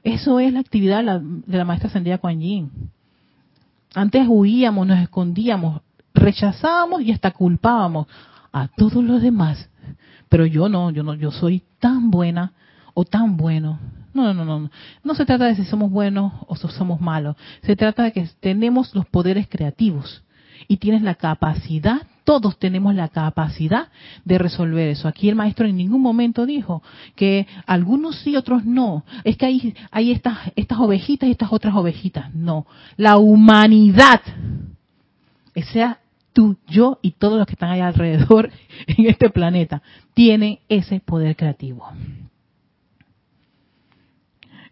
[0.03, 2.71] Eso es la actividad de la, maestra Sandía Kuan Yin.
[3.93, 5.81] Antes huíamos, nos escondíamos,
[6.13, 8.07] rechazábamos y hasta culpábamos
[8.51, 9.69] a todos los demás.
[10.29, 12.53] Pero yo no, yo no, yo soy tan buena
[12.93, 13.79] o tan bueno.
[14.13, 14.71] No, no, no, no.
[15.03, 17.35] No se trata de si somos buenos o somos malos.
[17.63, 20.23] Se trata de que tenemos los poderes creativos
[20.67, 23.87] y tienes la capacidad, todos tenemos la capacidad
[24.25, 25.07] de resolver eso.
[25.07, 26.83] Aquí el maestro en ningún momento dijo
[27.15, 29.03] que algunos sí, otros no.
[29.23, 32.33] Es que hay, hay estas, estas ovejitas y estas otras ovejitas.
[32.33, 32.67] No.
[32.97, 34.21] La humanidad,
[35.73, 35.99] sea
[36.33, 38.49] tú, yo y todos los que están ahí alrededor
[38.87, 39.81] en este planeta,
[40.13, 41.85] tienen ese poder creativo.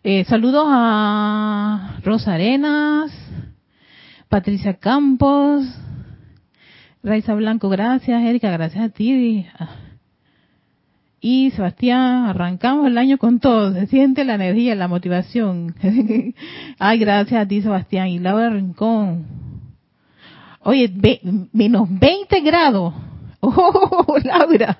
[0.03, 3.11] Eh, saludos a Rosa Arenas,
[4.29, 5.65] Patricia Campos,
[7.03, 9.45] Raiza Blanco, gracias, Erika, gracias a ti.
[11.21, 15.75] Y Sebastián, arrancamos el año con todo, se siente la energía, la motivación.
[16.79, 18.07] Ay, gracias a ti, Sebastián.
[18.07, 19.38] Y Laura Rincón.
[20.61, 20.91] Oye,
[21.53, 22.93] menos 20 grados.
[23.41, 24.77] Oh, Laura.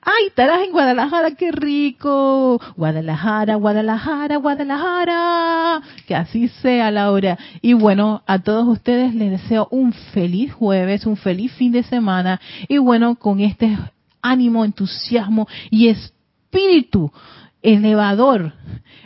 [0.00, 2.60] Ay, estarás en Guadalajara, qué rico.
[2.76, 5.82] Guadalajara, Guadalajara, Guadalajara.
[6.06, 7.36] Que así sea, Laura.
[7.60, 12.40] Y bueno, a todos ustedes les deseo un feliz jueves, un feliz fin de semana.
[12.68, 13.76] Y bueno, con este
[14.22, 17.12] ánimo, entusiasmo y espíritu
[17.62, 18.52] elevador,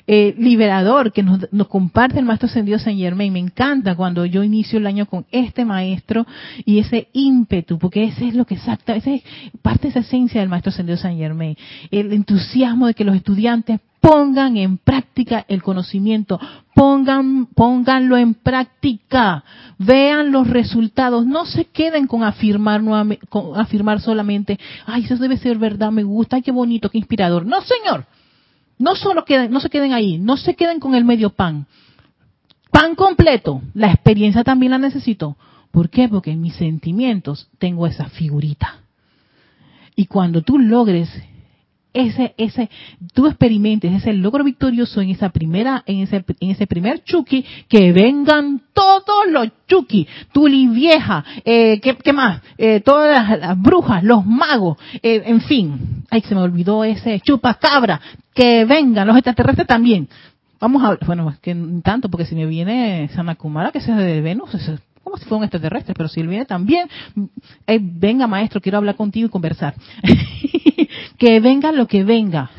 [0.07, 3.33] eh, liberador que nos, comparte el maestro ascendido San Germain.
[3.33, 6.27] Me encanta cuando yo inicio el año con este maestro
[6.65, 9.23] y ese ímpetu, porque ese es lo que exacta, ese es
[9.63, 11.57] parte de esa esencia del maestro ascendido San Germain.
[11.91, 16.41] El entusiasmo de que los estudiantes pongan en práctica el conocimiento,
[16.75, 19.45] pongan, pónganlo en práctica,
[19.79, 22.83] vean los resultados, no se queden con afirmar,
[23.29, 27.47] con afirmar solamente, ay, eso debe ser verdad, me gusta, ay, qué bonito, qué inspirador.
[27.47, 28.05] No, señor,
[28.83, 31.67] no solo queden, no se queden ahí, no se queden con el medio pan.
[32.73, 35.37] Pan completo, la experiencia también la necesito.
[35.71, 36.09] ¿Por qué?
[36.09, 38.81] Porque en mis sentimientos tengo esa figurita.
[39.95, 41.09] Y cuando tú logres
[41.93, 42.71] ese, ese,
[43.13, 47.93] tú experimentes ese logro victorioso en esa primera, en ese, en ese primer chuki, que
[47.93, 52.41] vengan todos los chuki, Tuli vieja, eh, ¿qué, más?
[52.59, 56.05] Eh, todas las, brujas, los magos, eh, en fin.
[56.11, 58.01] Ay, se me olvidó ese chupacabra,
[58.35, 60.09] que vengan los extraterrestres también.
[60.61, 64.71] Vamos a, bueno, que tanto, porque si me viene Sanakumara, que es de Venus, es
[65.03, 66.89] como si fuera un extraterrestre, pero si él viene también,
[67.67, 69.75] eh, venga maestro, quiero hablar contigo y conversar.
[71.23, 72.51] que venga lo que venga.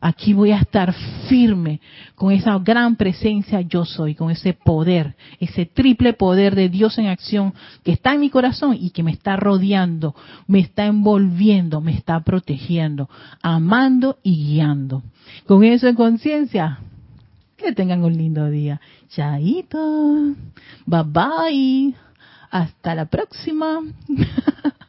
[0.00, 0.94] Aquí voy a estar
[1.28, 1.82] firme
[2.14, 7.08] con esa gran presencia yo soy, con ese poder, ese triple poder de Dios en
[7.08, 7.52] acción
[7.84, 10.14] que está en mi corazón y que me está rodeando,
[10.46, 13.10] me está envolviendo, me está protegiendo,
[13.42, 15.02] amando y guiando.
[15.46, 16.78] Con eso en conciencia,
[17.58, 18.80] que tengan un lindo día.
[19.10, 20.34] Chaito.
[20.86, 21.94] Bye bye.
[22.50, 23.80] Hasta la próxima.